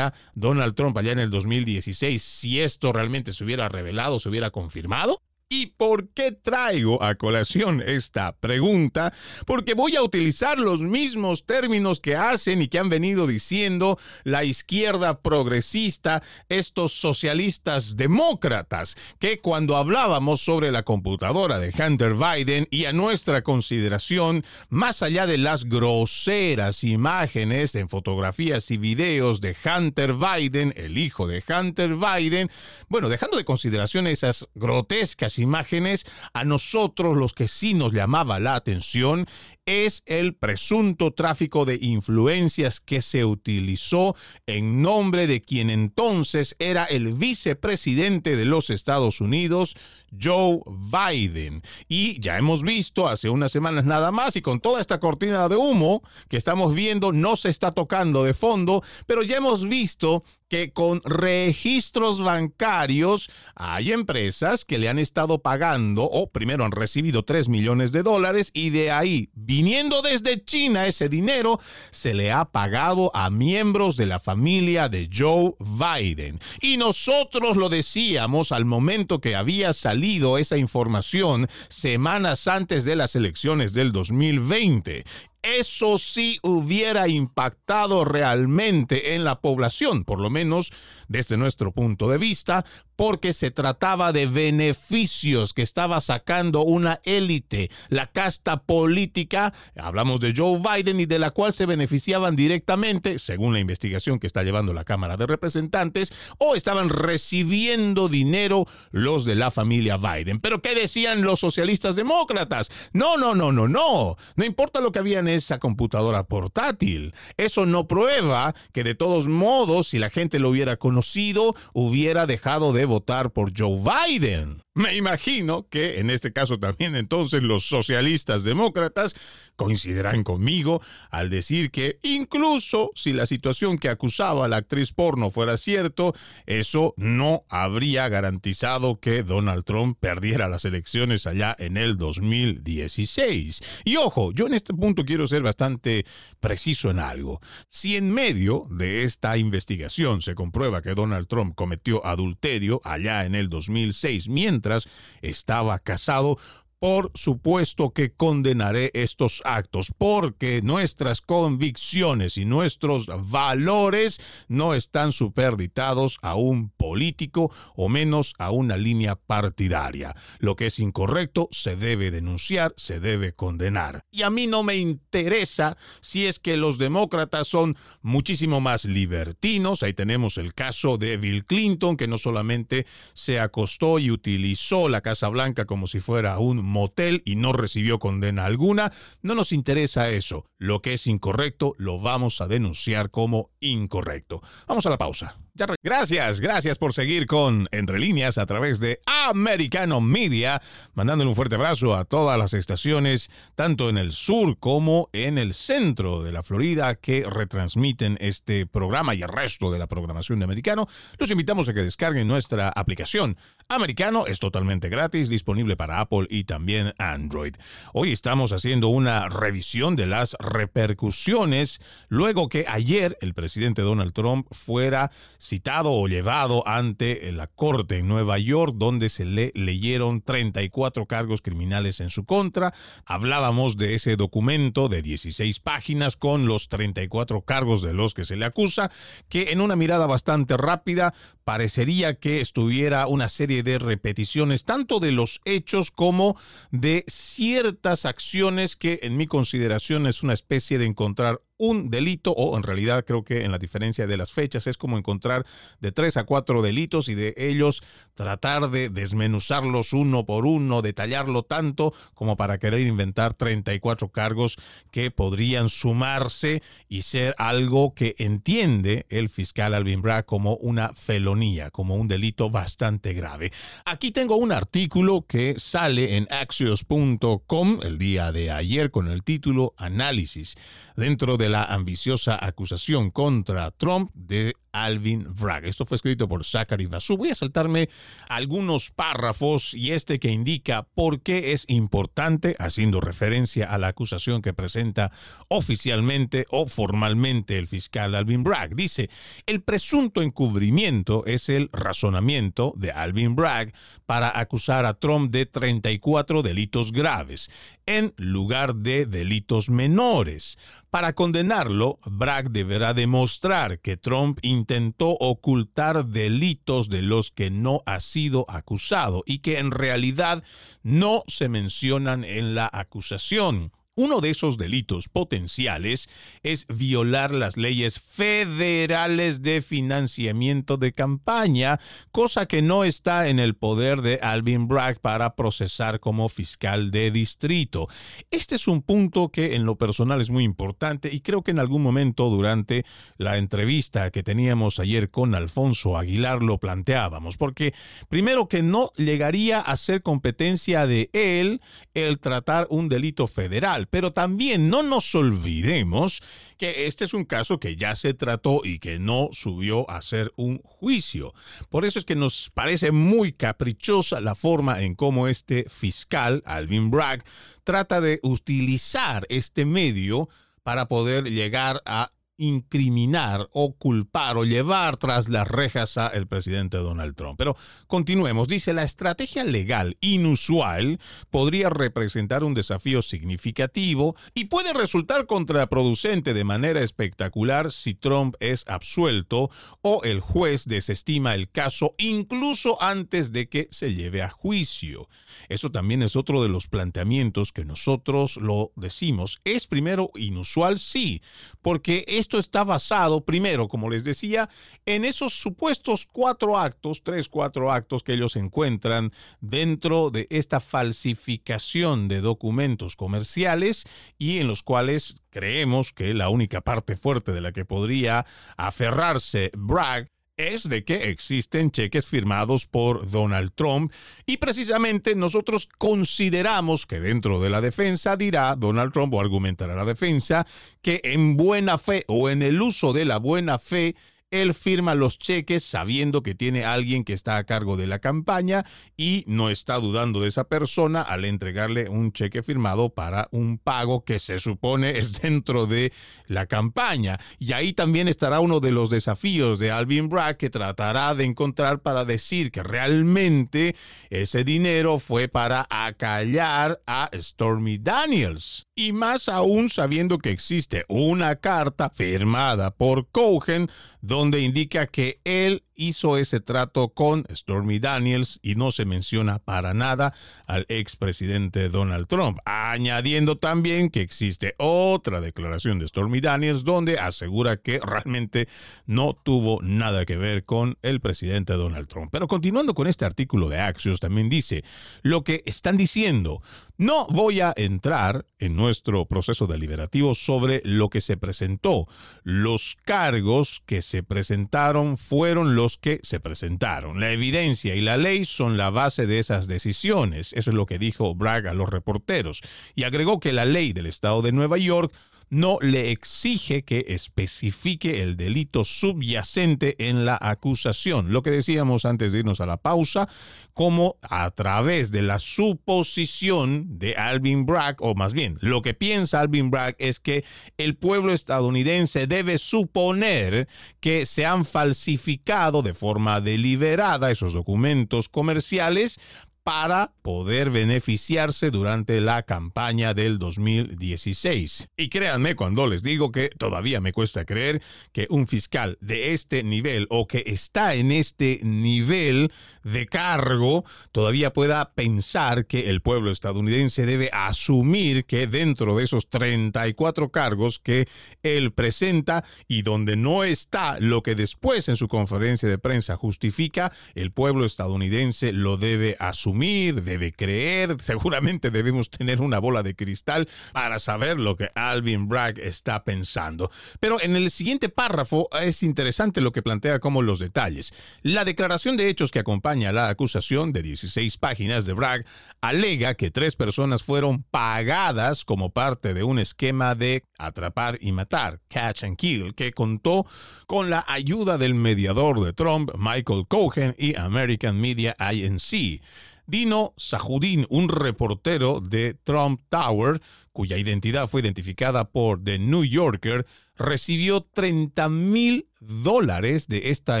Donald 0.34 0.74
Trump 0.74 0.96
allá 0.96 1.12
en 1.12 1.18
el 1.18 1.30
2016 1.30 2.22
si 2.22 2.60
esto 2.60 2.92
realmente 2.92 3.32
se 3.32 3.44
hubiera 3.44 3.68
revelado, 3.68 4.18
se 4.18 4.28
hubiera 4.28 4.50
confirmado. 4.50 5.22
¿Y 5.56 5.66
por 5.66 6.08
qué 6.08 6.32
traigo 6.32 7.00
a 7.00 7.14
colación 7.14 7.80
esta 7.80 8.32
pregunta? 8.32 9.12
Porque 9.46 9.74
voy 9.74 9.94
a 9.94 10.02
utilizar 10.02 10.58
los 10.58 10.80
mismos 10.80 11.46
términos 11.46 12.00
que 12.00 12.16
hacen 12.16 12.60
y 12.60 12.66
que 12.66 12.80
han 12.80 12.88
venido 12.88 13.28
diciendo 13.28 13.96
la 14.24 14.42
izquierda 14.42 15.20
progresista, 15.20 16.24
estos 16.48 16.92
socialistas 16.94 17.96
demócratas, 17.96 18.96
que 19.20 19.38
cuando 19.38 19.76
hablábamos 19.76 20.40
sobre 20.40 20.72
la 20.72 20.82
computadora 20.82 21.60
de 21.60 21.72
Hunter 21.78 22.14
Biden 22.14 22.66
y 22.72 22.86
a 22.86 22.92
nuestra 22.92 23.42
consideración, 23.42 24.44
más 24.70 25.02
allá 25.02 25.28
de 25.28 25.38
las 25.38 25.66
groseras 25.66 26.82
imágenes 26.82 27.76
en 27.76 27.88
fotografías 27.88 28.72
y 28.72 28.76
videos 28.76 29.40
de 29.40 29.54
Hunter 29.64 30.14
Biden, 30.14 30.74
el 30.76 30.98
hijo 30.98 31.28
de 31.28 31.44
Hunter 31.48 31.94
Biden, 31.94 32.50
bueno, 32.88 33.08
dejando 33.08 33.36
de 33.36 33.44
consideración 33.44 34.08
esas 34.08 34.48
grotescas 34.56 35.38
imágenes, 35.44 36.06
a 36.32 36.44
nosotros 36.44 37.16
los 37.16 37.32
que 37.32 37.46
sí 37.46 37.74
nos 37.74 37.92
llamaba 37.92 38.40
la 38.40 38.56
atención 38.56 39.26
es 39.66 40.02
el 40.06 40.34
presunto 40.34 41.12
tráfico 41.12 41.64
de 41.64 41.78
influencias 41.80 42.80
que 42.80 43.00
se 43.00 43.24
utilizó 43.24 44.14
en 44.46 44.82
nombre 44.82 45.26
de 45.26 45.40
quien 45.40 45.70
entonces 45.70 46.56
era 46.58 46.84
el 46.84 47.14
vicepresidente 47.14 48.36
de 48.36 48.44
los 48.44 48.70
Estados 48.70 49.20
Unidos, 49.20 49.76
Joe 50.20 50.60
Biden. 50.66 51.60
Y 51.88 52.20
ya 52.20 52.38
hemos 52.38 52.62
visto 52.62 53.08
hace 53.08 53.28
unas 53.30 53.52
semanas 53.52 53.84
nada 53.84 54.12
más 54.12 54.36
y 54.36 54.42
con 54.42 54.60
toda 54.60 54.80
esta 54.80 55.00
cortina 55.00 55.48
de 55.48 55.56
humo 55.56 56.02
que 56.28 56.36
estamos 56.36 56.74
viendo 56.74 57.12
no 57.12 57.36
se 57.36 57.48
está 57.48 57.72
tocando 57.72 58.24
de 58.24 58.34
fondo, 58.34 58.82
pero 59.06 59.22
ya 59.22 59.36
hemos 59.36 59.68
visto 59.68 60.24
que 60.48 60.72
con 60.72 61.02
registros 61.04 62.22
bancarios 62.22 63.30
hay 63.56 63.92
empresas 63.92 64.64
que 64.64 64.78
le 64.78 64.88
han 64.88 64.98
estado 64.98 65.40
pagando 65.40 66.04
o 66.04 66.30
primero 66.30 66.64
han 66.64 66.70
recibido 66.70 67.24
3 67.24 67.48
millones 67.48 67.92
de 67.92 68.02
dólares 68.02 68.50
y 68.52 68.70
de 68.70 68.92
ahí, 68.92 69.30
viniendo 69.34 70.02
desde 70.02 70.44
China 70.44 70.86
ese 70.86 71.08
dinero, 71.08 71.58
se 71.90 72.14
le 72.14 72.30
ha 72.30 72.44
pagado 72.44 73.10
a 73.16 73.30
miembros 73.30 73.96
de 73.96 74.06
la 74.06 74.20
familia 74.20 74.88
de 74.88 75.08
Joe 75.12 75.54
Biden. 75.58 76.38
Y 76.60 76.76
nosotros 76.76 77.56
lo 77.56 77.68
decíamos 77.68 78.52
al 78.52 78.64
momento 78.64 79.20
que 79.20 79.34
había 79.34 79.72
salido 79.72 80.03
esa 80.38 80.58
información 80.58 81.48
semanas 81.68 82.46
antes 82.46 82.84
de 82.84 82.94
las 82.94 83.16
elecciones 83.16 83.72
del 83.72 83.90
2020 83.90 85.04
eso 85.44 85.98
sí 85.98 86.38
hubiera 86.42 87.06
impactado 87.06 88.04
realmente 88.04 89.14
en 89.14 89.24
la 89.24 89.40
población, 89.40 90.04
por 90.04 90.20
lo 90.20 90.30
menos 90.30 90.72
desde 91.08 91.36
nuestro 91.36 91.72
punto 91.72 92.08
de 92.08 92.18
vista, 92.18 92.64
porque 92.96 93.32
se 93.32 93.50
trataba 93.50 94.12
de 94.12 94.26
beneficios 94.26 95.52
que 95.52 95.62
estaba 95.62 96.00
sacando 96.00 96.62
una 96.62 97.00
élite, 97.04 97.70
la 97.88 98.06
casta 98.06 98.62
política, 98.62 99.52
hablamos 99.76 100.20
de 100.20 100.32
Joe 100.36 100.58
Biden 100.60 101.00
y 101.00 101.06
de 101.06 101.18
la 101.18 101.30
cual 101.30 101.52
se 101.52 101.66
beneficiaban 101.66 102.36
directamente, 102.36 103.18
según 103.18 103.52
la 103.52 103.60
investigación 103.60 104.18
que 104.18 104.26
está 104.26 104.42
llevando 104.42 104.72
la 104.72 104.84
Cámara 104.84 105.16
de 105.16 105.26
Representantes, 105.26 106.12
o 106.38 106.54
estaban 106.54 106.88
recibiendo 106.88 108.08
dinero 108.08 108.66
los 108.90 109.24
de 109.24 109.34
la 109.34 109.50
familia 109.50 109.96
Biden. 109.96 110.40
Pero 110.40 110.62
¿qué 110.62 110.74
decían 110.74 111.22
los 111.22 111.40
socialistas 111.40 111.96
demócratas? 111.96 112.70
No, 112.92 113.16
no, 113.16 113.34
no, 113.34 113.52
no, 113.52 113.68
no. 113.68 114.16
No 114.36 114.44
importa 114.44 114.80
lo 114.80 114.92
que 114.92 115.00
había 115.00 115.18
en 115.18 115.28
esa 115.34 115.58
computadora 115.58 116.24
portátil. 116.24 117.14
Eso 117.36 117.66
no 117.66 117.86
prueba 117.86 118.54
que 118.72 118.84
de 118.84 118.94
todos 118.94 119.28
modos, 119.28 119.88
si 119.88 119.98
la 119.98 120.10
gente 120.10 120.38
lo 120.38 120.50
hubiera 120.50 120.76
conocido, 120.76 121.54
hubiera 121.72 122.26
dejado 122.26 122.72
de 122.72 122.84
votar 122.84 123.32
por 123.32 123.52
Joe 123.56 123.80
Biden. 123.80 124.64
Me 124.76 124.96
imagino 124.96 125.68
que 125.68 126.00
en 126.00 126.10
este 126.10 126.32
caso 126.32 126.58
también 126.58 126.96
entonces 126.96 127.44
los 127.44 127.64
socialistas 127.64 128.42
demócratas 128.42 129.14
coincidirán 129.54 130.24
conmigo 130.24 130.82
al 131.10 131.30
decir 131.30 131.70
que 131.70 132.00
incluso 132.02 132.90
si 132.96 133.12
la 133.12 133.26
situación 133.26 133.78
que 133.78 133.88
acusaba 133.88 134.48
la 134.48 134.56
actriz 134.56 134.92
porno 134.92 135.30
fuera 135.30 135.56
cierto, 135.58 136.12
eso 136.46 136.92
no 136.96 137.44
habría 137.48 138.08
garantizado 138.08 138.98
que 138.98 139.22
Donald 139.22 139.64
Trump 139.64 139.96
perdiera 140.00 140.48
las 140.48 140.64
elecciones 140.64 141.28
allá 141.28 141.54
en 141.60 141.76
el 141.76 141.96
2016. 141.96 143.62
Y 143.84 143.94
ojo, 143.96 144.32
yo 144.32 144.48
en 144.48 144.54
este 144.54 144.74
punto 144.74 145.04
ser 145.26 145.42
bastante 145.42 146.04
preciso 146.40 146.90
en 146.90 146.98
algo. 146.98 147.40
Si 147.68 147.96
en 147.96 148.12
medio 148.12 148.66
de 148.70 149.02
esta 149.02 149.36
investigación 149.36 150.22
se 150.22 150.34
comprueba 150.34 150.82
que 150.82 150.94
Donald 150.94 151.26
Trump 151.28 151.54
cometió 151.54 152.04
adulterio 152.04 152.80
allá 152.84 153.24
en 153.24 153.34
el 153.34 153.48
2006 153.48 154.28
mientras 154.28 154.88
estaba 155.22 155.78
casado, 155.78 156.38
por 156.84 157.10
supuesto 157.14 157.94
que 157.94 158.12
condenaré 158.12 158.90
estos 158.92 159.40
actos, 159.46 159.90
porque 159.96 160.60
nuestras 160.62 161.22
convicciones 161.22 162.36
y 162.36 162.44
nuestros 162.44 163.06
valores 163.30 164.20
no 164.48 164.74
están 164.74 165.10
superditados 165.10 166.18
a 166.20 166.34
un 166.34 166.68
político 166.68 167.50
o 167.74 167.88
menos 167.88 168.34
a 168.38 168.50
una 168.50 168.76
línea 168.76 169.16
partidaria. 169.16 170.14
Lo 170.40 170.56
que 170.56 170.66
es 170.66 170.78
incorrecto 170.78 171.48
se 171.52 171.74
debe 171.74 172.10
denunciar, 172.10 172.74
se 172.76 173.00
debe 173.00 173.32
condenar. 173.32 174.02
Y 174.10 174.20
a 174.20 174.28
mí 174.28 174.46
no 174.46 174.62
me 174.62 174.76
interesa 174.76 175.78
si 176.02 176.26
es 176.26 176.38
que 176.38 176.58
los 176.58 176.76
demócratas 176.76 177.48
son 177.48 177.78
muchísimo 178.02 178.60
más 178.60 178.84
libertinos. 178.84 179.82
Ahí 179.82 179.94
tenemos 179.94 180.36
el 180.36 180.52
caso 180.52 180.98
de 180.98 181.16
Bill 181.16 181.46
Clinton, 181.46 181.96
que 181.96 182.08
no 182.08 182.18
solamente 182.18 182.84
se 183.14 183.40
acostó 183.40 183.98
y 183.98 184.10
utilizó 184.10 184.90
la 184.90 185.00
Casa 185.00 185.30
Blanca 185.30 185.64
como 185.64 185.86
si 185.86 186.00
fuera 186.00 186.38
un 186.38 186.73
motel 186.74 187.22
y 187.24 187.36
no 187.36 187.52
recibió 187.52 187.98
condena 187.98 188.44
alguna. 188.44 188.92
No 189.22 189.34
nos 189.34 189.52
interesa 189.52 190.10
eso. 190.10 190.44
Lo 190.58 190.82
que 190.82 190.92
es 190.92 191.06
incorrecto 191.06 191.74
lo 191.78 192.00
vamos 192.00 192.40
a 192.40 192.48
denunciar 192.48 193.10
como 193.10 193.50
incorrecto. 193.60 194.42
Vamos 194.66 194.84
a 194.84 194.90
la 194.90 194.98
pausa. 194.98 195.43
Gracias, 195.84 196.40
gracias 196.40 196.78
por 196.78 196.92
seguir 196.92 197.28
con 197.28 197.68
Entre 197.70 198.00
Líneas 198.00 198.38
a 198.38 198.46
través 198.46 198.80
de 198.80 199.00
Americano 199.06 200.00
Media, 200.00 200.60
mandándole 200.94 201.28
un 201.28 201.36
fuerte 201.36 201.54
abrazo 201.54 201.94
a 201.94 202.04
todas 202.04 202.36
las 202.36 202.54
estaciones, 202.54 203.30
tanto 203.54 203.88
en 203.88 203.96
el 203.96 204.10
sur 204.10 204.58
como 204.58 205.10
en 205.12 205.38
el 205.38 205.54
centro 205.54 206.24
de 206.24 206.32
la 206.32 206.42
Florida, 206.42 206.96
que 206.96 207.24
retransmiten 207.24 208.18
este 208.20 208.66
programa 208.66 209.14
y 209.14 209.22
el 209.22 209.28
resto 209.28 209.70
de 209.70 209.78
la 209.78 209.86
programación 209.86 210.40
de 210.40 210.46
Americano. 210.46 210.88
Los 211.18 211.30
invitamos 211.30 211.68
a 211.68 211.72
que 211.72 211.82
descarguen 211.82 212.26
nuestra 212.26 212.70
aplicación. 212.70 213.36
Americano 213.68 214.26
es 214.26 214.40
totalmente 214.40 214.88
gratis, 214.88 215.28
disponible 215.28 215.76
para 215.76 216.00
Apple 216.00 216.26
y 216.30 216.44
también 216.44 216.94
Android. 216.98 217.54
Hoy 217.92 218.10
estamos 218.10 218.52
haciendo 218.52 218.88
una 218.88 219.28
revisión 219.28 219.94
de 219.94 220.06
las 220.06 220.36
repercusiones 220.40 221.80
luego 222.08 222.48
que 222.48 222.66
ayer 222.68 223.16
el 223.20 223.34
presidente 223.34 223.82
Donald 223.82 224.12
Trump 224.12 224.48
fuera 224.50 225.12
citado 225.44 225.92
o 225.92 226.08
llevado 226.08 226.66
ante 226.66 227.30
la 227.32 227.46
corte 227.46 227.98
en 227.98 228.08
Nueva 228.08 228.38
York, 228.38 228.74
donde 228.76 229.08
se 229.08 229.24
le 229.24 229.52
leyeron 229.54 230.22
34 230.22 231.06
cargos 231.06 231.42
criminales 231.42 232.00
en 232.00 232.10
su 232.10 232.24
contra. 232.24 232.72
Hablábamos 233.04 233.76
de 233.76 233.94
ese 233.94 234.16
documento 234.16 234.88
de 234.88 235.02
16 235.02 235.60
páginas 235.60 236.16
con 236.16 236.46
los 236.46 236.68
34 236.68 237.42
cargos 237.42 237.82
de 237.82 237.92
los 237.92 238.14
que 238.14 238.24
se 238.24 238.36
le 238.36 238.46
acusa, 238.46 238.90
que 239.28 239.52
en 239.52 239.60
una 239.60 239.76
mirada 239.76 240.06
bastante 240.06 240.56
rápida 240.56 241.14
parecería 241.44 242.14
que 242.14 242.40
estuviera 242.40 243.06
una 243.06 243.28
serie 243.28 243.62
de 243.62 243.78
repeticiones 243.78 244.64
tanto 244.64 245.00
de 245.00 245.12
los 245.12 245.40
hechos 245.44 245.90
como 245.90 246.36
de 246.70 247.04
ciertas 247.06 248.06
acciones 248.06 248.76
que 248.76 249.00
en 249.02 249.16
mi 249.16 249.26
consideración 249.26 250.06
es 250.06 250.22
una 250.22 250.32
especie 250.32 250.78
de 250.78 250.86
encontrar 250.86 251.40
un 251.56 251.90
delito, 251.90 252.32
o 252.32 252.56
en 252.56 252.62
realidad 252.62 253.04
creo 253.04 253.24
que 253.24 253.44
en 253.44 253.52
la 253.52 253.58
diferencia 253.58 254.06
de 254.06 254.16
las 254.16 254.32
fechas 254.32 254.66
es 254.66 254.76
como 254.76 254.98
encontrar 254.98 255.46
de 255.80 255.92
tres 255.92 256.16
a 256.16 256.24
cuatro 256.24 256.62
delitos 256.62 257.08
y 257.08 257.14
de 257.14 257.34
ellos 257.36 257.82
tratar 258.14 258.70
de 258.70 258.88
desmenuzarlos 258.88 259.92
uno 259.92 260.24
por 260.26 260.46
uno, 260.46 260.82
detallarlo 260.82 261.44
tanto 261.44 261.94
como 262.14 262.36
para 262.36 262.58
querer 262.58 262.80
inventar 262.80 263.34
34 263.34 264.08
cargos 264.10 264.56
que 264.90 265.10
podrían 265.10 265.68
sumarse 265.68 266.62
y 266.88 267.02
ser 267.02 267.34
algo 267.38 267.94
que 267.94 268.14
entiende 268.18 269.06
el 269.08 269.28
fiscal 269.28 269.74
Alvin 269.74 270.02
Bragg 270.02 270.24
como 270.24 270.56
una 270.56 270.92
felonía, 270.92 271.33
como 271.70 271.96
un 271.96 272.08
delito 272.08 272.48
bastante 272.48 273.12
grave. 273.12 273.52
Aquí 273.84 274.10
tengo 274.10 274.36
un 274.36 274.52
artículo 274.52 275.26
que 275.26 275.54
sale 275.58 276.16
en 276.16 276.28
axios.com 276.30 277.80
el 277.82 277.98
día 277.98 278.32
de 278.32 278.50
ayer 278.50 278.90
con 278.90 279.08
el 279.08 279.22
título 279.22 279.74
Análisis 279.76 280.54
dentro 280.96 281.36
de 281.36 281.48
la 281.48 281.64
ambiciosa 281.64 282.38
acusación 282.40 283.10
contra 283.10 283.70
Trump 283.72 284.10
de 284.14 284.54
Alvin 284.74 285.24
Bragg. 285.40 285.64
Esto 285.64 285.86
fue 285.86 285.96
escrito 285.96 286.28
por 286.28 286.44
Zachary 286.44 286.86
Basu. 286.86 287.16
Voy 287.16 287.30
a 287.30 287.34
saltarme 287.34 287.88
algunos 288.28 288.90
párrafos 288.90 289.72
y 289.72 289.92
este 289.92 290.18
que 290.18 290.30
indica 290.30 290.82
por 290.82 291.22
qué 291.22 291.52
es 291.52 291.64
importante, 291.68 292.56
haciendo 292.58 293.00
referencia 293.00 293.70
a 293.70 293.78
la 293.78 293.88
acusación 293.88 294.42
que 294.42 294.52
presenta 294.52 295.12
oficialmente 295.48 296.46
o 296.50 296.66
formalmente 296.66 297.56
el 297.56 297.68
fiscal 297.68 298.14
Alvin 298.14 298.42
Bragg. 298.42 298.74
Dice, 298.74 299.08
el 299.46 299.62
presunto 299.62 300.20
encubrimiento 300.20 301.24
es 301.24 301.48
el 301.48 301.70
razonamiento 301.72 302.74
de 302.76 302.90
Alvin 302.90 303.36
Bragg 303.36 303.72
para 304.06 304.38
acusar 304.38 304.84
a 304.86 304.94
Trump 304.94 305.30
de 305.30 305.46
34 305.46 306.42
delitos 306.42 306.92
graves 306.92 307.50
en 307.86 308.14
lugar 308.16 308.76
de 308.76 309.06
delitos 309.06 309.70
menores. 309.70 310.58
Para 310.90 311.12
condenarlo, 311.12 311.98
Bragg 312.04 312.50
deberá 312.50 312.94
demostrar 312.94 313.80
que 313.80 313.96
Trump 313.96 314.38
intentó 314.42 315.10
ocultar 315.10 316.06
delitos 316.06 316.88
de 316.88 317.02
los 317.02 317.30
que 317.30 317.50
no 317.50 317.82
ha 317.86 318.00
sido 318.00 318.46
acusado 318.48 319.22
y 319.26 319.38
que 319.38 319.58
en 319.58 319.70
realidad 319.70 320.42
no 320.82 321.24
se 321.26 321.48
mencionan 321.48 322.24
en 322.24 322.54
la 322.54 322.70
acusación 322.72 323.72
Uno 323.96 324.20
de 324.20 324.30
esos 324.30 324.58
delitos 324.58 325.08
potenciales 325.08 326.10
es 326.42 326.66
violar 326.66 327.32
las 327.32 327.56
leyes 327.56 328.00
federales 328.00 329.40
de 329.40 329.62
financiamiento 329.62 330.76
de 330.76 330.92
campaña, 330.92 331.78
cosa 332.10 332.46
que 332.46 332.60
no 332.60 332.82
está 332.82 333.28
en 333.28 333.38
el 333.38 333.54
poder 333.54 334.02
de 334.02 334.18
Alvin 334.20 334.66
Bragg 334.66 334.98
para 334.98 335.36
procesar 335.36 336.00
como 336.00 336.28
fiscal 336.28 336.90
de 336.90 337.12
distrito. 337.12 337.86
Este 338.32 338.56
es 338.56 338.66
un 338.66 338.82
punto 338.82 339.28
que 339.28 339.54
en 339.54 339.64
lo 339.64 339.78
personal 339.78 340.20
es 340.20 340.30
muy 340.30 340.42
importante 340.42 341.14
y 341.14 341.20
creo 341.20 341.44
que 341.44 341.52
en 341.52 341.60
algún 341.60 341.82
momento 341.82 342.30
durante 342.30 342.84
la 343.16 343.38
entrevista 343.38 344.10
que 344.10 344.24
teníamos 344.24 344.80
ayer 344.80 345.08
con 345.08 345.36
Alfonso 345.36 345.96
Aguilar 345.96 346.42
lo 346.42 346.58
planteábamos, 346.58 347.36
porque 347.36 347.72
primero 348.08 348.48
que 348.48 348.64
no 348.64 348.90
llegaría 348.96 349.60
a 349.60 349.76
ser 349.76 350.02
competencia 350.02 350.88
de 350.88 351.10
él 351.12 351.60
el 351.94 352.18
tratar 352.18 352.66
un 352.70 352.88
delito 352.88 353.28
federal 353.28 353.83
pero 353.90 354.12
también 354.12 354.68
no 354.68 354.82
nos 354.82 355.14
olvidemos 355.14 356.22
que 356.56 356.86
este 356.86 357.04
es 357.04 357.14
un 357.14 357.24
caso 357.24 357.58
que 357.58 357.76
ya 357.76 357.96
se 357.96 358.14
trató 358.14 358.60
y 358.64 358.78
que 358.78 358.98
no 358.98 359.28
subió 359.32 359.88
a 359.90 360.00
ser 360.02 360.32
un 360.36 360.58
juicio. 360.62 361.34
Por 361.68 361.84
eso 361.84 361.98
es 361.98 362.04
que 362.04 362.16
nos 362.16 362.50
parece 362.54 362.92
muy 362.92 363.32
caprichosa 363.32 364.20
la 364.20 364.34
forma 364.34 364.82
en 364.82 364.94
cómo 364.94 365.28
este 365.28 365.66
fiscal, 365.68 366.42
Alvin 366.46 366.90
Bragg, 366.90 367.24
trata 367.64 368.00
de 368.00 368.20
utilizar 368.22 369.26
este 369.28 369.64
medio 369.64 370.28
para 370.62 370.88
poder 370.88 371.24
llegar 371.24 371.82
a 371.84 372.13
incriminar 372.36 373.48
o 373.52 373.74
culpar 373.74 374.36
o 374.36 374.44
llevar 374.44 374.96
tras 374.96 375.28
las 375.28 375.46
rejas 375.46 375.98
a 375.98 376.08
el 376.08 376.26
presidente 376.26 376.78
Donald 376.78 377.14
Trump. 377.14 377.36
Pero 377.38 377.56
continuemos. 377.86 378.48
Dice, 378.48 378.72
la 378.72 378.82
estrategia 378.82 379.44
legal 379.44 379.96
inusual 380.00 380.98
podría 381.30 381.68
representar 381.70 382.44
un 382.44 382.54
desafío 382.54 383.02
significativo 383.02 384.16
y 384.34 384.46
puede 384.46 384.72
resultar 384.72 385.26
contraproducente 385.26 386.34
de 386.34 386.44
manera 386.44 386.80
espectacular 386.80 387.70
si 387.70 387.94
Trump 387.94 388.34
es 388.40 388.64
absuelto 388.66 389.50
o 389.82 390.02
el 390.04 390.20
juez 390.20 390.64
desestima 390.66 391.34
el 391.34 391.50
caso 391.50 391.94
incluso 391.98 392.82
antes 392.82 393.32
de 393.32 393.48
que 393.48 393.68
se 393.70 393.94
lleve 393.94 394.22
a 394.22 394.30
juicio. 394.30 395.08
Eso 395.48 395.70
también 395.70 396.02
es 396.02 396.16
otro 396.16 396.42
de 396.42 396.48
los 396.48 396.68
planteamientos 396.68 397.52
que 397.52 397.64
nosotros 397.64 398.36
lo 398.36 398.72
decimos. 398.76 399.40
¿Es 399.44 399.66
primero 399.66 400.10
inusual? 400.14 400.78
Sí, 400.78 401.22
porque 401.62 402.04
es 402.08 402.23
esto 402.24 402.38
está 402.38 402.64
basado, 402.64 403.22
primero, 403.22 403.68
como 403.68 403.90
les 403.90 404.02
decía, 404.02 404.48
en 404.86 405.04
esos 405.04 405.34
supuestos 405.34 406.08
cuatro 406.10 406.58
actos, 406.58 407.02
tres, 407.02 407.28
cuatro 407.28 407.70
actos 407.70 408.02
que 408.02 408.14
ellos 408.14 408.36
encuentran 408.36 409.12
dentro 409.42 410.10
de 410.10 410.26
esta 410.30 410.60
falsificación 410.60 412.08
de 412.08 412.22
documentos 412.22 412.96
comerciales 412.96 413.84
y 414.16 414.38
en 414.38 414.46
los 414.46 414.62
cuales 414.62 415.16
creemos 415.28 415.92
que 415.92 416.14
la 416.14 416.30
única 416.30 416.62
parte 416.62 416.96
fuerte 416.96 417.32
de 417.32 417.42
la 417.42 417.52
que 417.52 417.66
podría 417.66 418.24
aferrarse 418.56 419.50
Bragg 419.54 420.06
es 420.36 420.68
de 420.68 420.84
que 420.84 421.10
existen 421.10 421.70
cheques 421.70 422.06
firmados 422.06 422.66
por 422.66 423.08
Donald 423.08 423.52
Trump 423.54 423.92
y 424.26 424.38
precisamente 424.38 425.14
nosotros 425.14 425.68
consideramos 425.78 426.86
que 426.86 427.00
dentro 427.00 427.40
de 427.40 427.50
la 427.50 427.60
defensa 427.60 428.16
dirá 428.16 428.56
Donald 428.56 428.92
Trump 428.92 429.14
o 429.14 429.20
argumentará 429.20 429.74
la 429.76 429.84
defensa 429.84 430.46
que 430.82 431.00
en 431.04 431.36
buena 431.36 431.78
fe 431.78 432.04
o 432.08 432.30
en 432.30 432.42
el 432.42 432.60
uso 432.60 432.92
de 432.92 433.04
la 433.04 433.18
buena 433.18 433.58
fe 433.58 433.94
él 434.42 434.52
firma 434.52 434.94
los 434.96 435.18
cheques 435.18 435.62
sabiendo 435.62 436.22
que 436.22 436.34
tiene 436.34 436.64
alguien 436.64 437.04
que 437.04 437.12
está 437.12 437.36
a 437.36 437.44
cargo 437.44 437.76
de 437.76 437.86
la 437.86 438.00
campaña 438.00 438.64
y 438.96 439.24
no 439.28 439.48
está 439.48 439.78
dudando 439.78 440.20
de 440.20 440.28
esa 440.28 440.44
persona 440.44 441.02
al 441.02 441.24
entregarle 441.24 441.88
un 441.88 442.12
cheque 442.12 442.42
firmado 442.42 442.90
para 442.90 443.28
un 443.30 443.58
pago 443.58 444.04
que 444.04 444.18
se 444.18 444.40
supone 444.40 444.98
es 444.98 445.20
dentro 445.22 445.66
de 445.66 445.92
la 446.26 446.46
campaña. 446.46 447.18
Y 447.38 447.52
ahí 447.52 447.72
también 447.72 448.08
estará 448.08 448.40
uno 448.40 448.58
de 448.58 448.72
los 448.72 448.90
desafíos 448.90 449.58
de 449.58 449.70
Alvin 449.70 450.08
Bragg 450.08 450.36
que 450.36 450.50
tratará 450.50 451.14
de 451.14 451.24
encontrar 451.24 451.80
para 451.80 452.04
decir 452.04 452.50
que 452.50 452.62
realmente 452.62 453.76
ese 454.10 454.42
dinero 454.42 454.98
fue 454.98 455.28
para 455.28 455.66
acallar 455.70 456.82
a 456.86 457.08
Stormy 457.14 457.78
Daniels. 457.78 458.66
Y 458.74 458.92
más 458.92 459.28
aún 459.28 459.68
sabiendo 459.68 460.18
que 460.18 460.30
existe 460.30 460.84
una 460.88 461.36
carta 461.36 461.90
firmada 461.90 462.72
por 462.72 463.08
Cohen 463.10 463.70
donde 464.00 464.23
indica 464.38 464.86
que 464.86 465.20
él 465.24 465.64
hizo 465.76 466.18
ese 466.18 466.40
trato 466.40 466.90
con 466.90 467.24
Stormy 467.30 467.78
Daniels 467.78 468.40
y 468.42 468.54
no 468.54 468.70
se 468.70 468.84
menciona 468.84 469.38
para 469.38 469.74
nada 469.74 470.14
al 470.46 470.66
expresidente 470.68 471.68
Donald 471.68 472.06
Trump, 472.06 472.38
añadiendo 472.44 473.38
también 473.38 473.90
que 473.90 474.00
existe 474.00 474.54
otra 474.58 475.20
declaración 475.20 475.78
de 475.78 475.88
Stormy 475.88 476.20
Daniels 476.20 476.64
donde 476.64 476.98
asegura 476.98 477.56
que 477.56 477.80
realmente 477.80 478.48
no 478.86 479.14
tuvo 479.14 479.60
nada 479.62 480.04
que 480.04 480.16
ver 480.16 480.44
con 480.44 480.78
el 480.82 481.00
presidente 481.00 481.54
Donald 481.54 481.88
Trump. 481.88 482.10
Pero 482.12 482.28
continuando 482.28 482.74
con 482.74 482.86
este 482.86 483.04
artículo 483.04 483.48
de 483.48 483.60
Axios, 483.60 484.00
también 484.00 484.28
dice, 484.28 484.64
lo 485.02 485.24
que 485.24 485.42
están 485.46 485.76
diciendo, 485.76 486.42
no 486.76 487.06
voy 487.06 487.40
a 487.40 487.52
entrar 487.56 488.26
en 488.38 488.56
nuestro 488.56 489.06
proceso 489.06 489.46
deliberativo 489.46 490.14
sobre 490.14 490.60
lo 490.64 490.88
que 490.88 491.00
se 491.00 491.16
presentó. 491.16 491.86
Los 492.22 492.76
cargos 492.84 493.62
que 493.64 493.80
se 493.80 494.02
presentaron 494.02 494.96
fueron 494.96 495.54
los 495.54 495.63
que 495.80 496.00
se 496.02 496.20
presentaron. 496.20 497.00
La 497.00 497.10
evidencia 497.10 497.74
y 497.74 497.80
la 497.80 497.96
ley 497.96 498.24
son 498.24 498.56
la 498.56 498.70
base 498.70 499.06
de 499.06 499.18
esas 499.18 499.48
decisiones. 499.48 500.32
Eso 500.34 500.50
es 500.50 500.56
lo 500.56 500.66
que 500.66 500.78
dijo 500.78 501.14
Bragg 501.14 501.46
a 501.46 501.54
los 501.54 501.68
reporteros. 501.68 502.42
Y 502.74 502.84
agregó 502.84 503.20
que 503.20 503.32
la 503.32 503.44
ley 503.44 503.72
del 503.72 503.86
estado 503.86 504.22
de 504.22 504.32
Nueva 504.32 504.58
York 504.58 504.92
no 505.30 505.58
le 505.60 505.90
exige 505.90 506.62
que 506.62 506.84
especifique 506.88 508.02
el 508.02 508.16
delito 508.16 508.64
subyacente 508.64 509.88
en 509.88 510.04
la 510.04 510.18
acusación. 510.20 511.12
Lo 511.12 511.22
que 511.22 511.30
decíamos 511.30 511.84
antes 511.84 512.12
de 512.12 512.20
irnos 512.20 512.40
a 512.40 512.46
la 512.46 512.56
pausa, 512.56 513.08
como 513.52 513.96
a 514.02 514.30
través 514.30 514.90
de 514.90 515.02
la 515.02 515.18
suposición 515.18 516.78
de 516.78 516.96
Alvin 516.96 517.46
Bragg, 517.46 517.76
o 517.80 517.94
más 517.94 518.12
bien, 518.12 518.38
lo 518.40 518.62
que 518.62 518.74
piensa 518.74 519.20
Alvin 519.20 519.50
Bragg 519.50 519.76
es 519.78 520.00
que 520.00 520.24
el 520.58 520.76
pueblo 520.76 521.12
estadounidense 521.12 522.06
debe 522.06 522.38
suponer 522.38 523.48
que 523.80 524.06
se 524.06 524.26
han 524.26 524.44
falsificado 524.44 525.62
de 525.62 525.74
forma 525.74 526.20
deliberada 526.20 527.10
esos 527.10 527.32
documentos 527.32 528.08
comerciales 528.08 529.00
para 529.44 529.92
poder 530.00 530.48
beneficiarse 530.48 531.50
durante 531.50 532.00
la 532.00 532.22
campaña 532.22 532.94
del 532.94 533.18
2016. 533.18 534.68
Y 534.74 534.88
créanme 534.88 535.36
cuando 535.36 535.66
les 535.66 535.82
digo 535.82 536.10
que 536.10 536.30
todavía 536.30 536.80
me 536.80 536.94
cuesta 536.94 537.26
creer 537.26 537.62
que 537.92 538.06
un 538.08 538.26
fiscal 538.26 538.78
de 538.80 539.12
este 539.12 539.42
nivel 539.42 539.86
o 539.90 540.06
que 540.06 540.24
está 540.26 540.74
en 540.74 540.90
este 540.90 541.40
nivel 541.42 542.32
de 542.62 542.86
cargo 542.86 543.64
todavía 543.92 544.32
pueda 544.32 544.72
pensar 544.72 545.44
que 545.44 545.68
el 545.68 545.82
pueblo 545.82 546.10
estadounidense 546.10 546.86
debe 546.86 547.10
asumir 547.12 548.06
que 548.06 548.26
dentro 548.26 548.74
de 548.76 548.84
esos 548.84 549.10
34 549.10 550.08
cargos 550.08 550.58
que 550.58 550.88
él 551.22 551.52
presenta 551.52 552.24
y 552.48 552.62
donde 552.62 552.96
no 552.96 553.24
está 553.24 553.78
lo 553.78 554.02
que 554.02 554.14
después 554.14 554.70
en 554.70 554.76
su 554.76 554.88
conferencia 554.88 555.50
de 555.50 555.58
prensa 555.58 555.96
justifica, 555.96 556.72
el 556.94 557.12
pueblo 557.12 557.44
estadounidense 557.44 558.32
lo 558.32 558.56
debe 558.56 558.96
asumir 558.98 559.33
debe 559.34 560.12
creer, 560.12 560.76
seguramente 560.80 561.50
debemos 561.50 561.90
tener 561.90 562.20
una 562.20 562.38
bola 562.38 562.62
de 562.62 562.74
cristal 562.74 563.28
para 563.52 563.78
saber 563.78 564.18
lo 564.18 564.36
que 564.36 564.48
Alvin 564.54 565.08
Bragg 565.08 565.38
está 565.38 565.84
pensando. 565.84 566.50
Pero 566.80 567.00
en 567.00 567.16
el 567.16 567.30
siguiente 567.30 567.68
párrafo 567.68 568.28
es 568.40 568.62
interesante 568.62 569.20
lo 569.20 569.32
que 569.32 569.42
plantea 569.42 569.80
como 569.80 570.02
los 570.02 570.18
detalles. 570.18 570.72
La 571.02 571.24
declaración 571.24 571.76
de 571.76 571.88
hechos 571.88 572.10
que 572.10 572.20
acompaña 572.20 572.72
la 572.72 572.88
acusación 572.88 573.52
de 573.52 573.62
16 573.62 574.16
páginas 574.18 574.66
de 574.66 574.72
Bragg 574.72 575.04
alega 575.40 575.94
que 575.94 576.10
tres 576.10 576.36
personas 576.36 576.82
fueron 576.82 577.22
pagadas 577.22 578.24
como 578.24 578.50
parte 578.50 578.94
de 578.94 579.02
un 579.02 579.18
esquema 579.18 579.74
de 579.74 580.04
atrapar 580.26 580.78
y 580.80 580.92
matar, 580.92 581.40
catch 581.48 581.84
and 581.84 581.96
kill, 581.96 582.34
que 582.34 582.52
contó 582.52 583.06
con 583.46 583.70
la 583.70 583.84
ayuda 583.88 584.38
del 584.38 584.54
mediador 584.54 585.20
de 585.24 585.32
Trump, 585.32 585.70
Michael 585.76 586.26
Cohen, 586.28 586.74
y 586.78 586.96
American 586.96 587.60
Media 587.60 587.96
Inc. 588.12 588.82
Dino 589.26 589.72
Sajudin, 589.78 590.46
un 590.50 590.68
reportero 590.68 591.60
de 591.60 591.94
Trump 591.94 592.42
Tower, 592.50 593.00
cuya 593.32 593.56
identidad 593.56 594.06
fue 594.06 594.20
identificada 594.20 594.90
por 594.90 595.22
The 595.22 595.38
New 595.38 595.64
Yorker, 595.64 596.26
recibió 596.56 597.22
30 597.22 597.88
mil 597.88 598.48
dólares 598.60 599.48
de 599.48 599.70
esta 599.70 600.00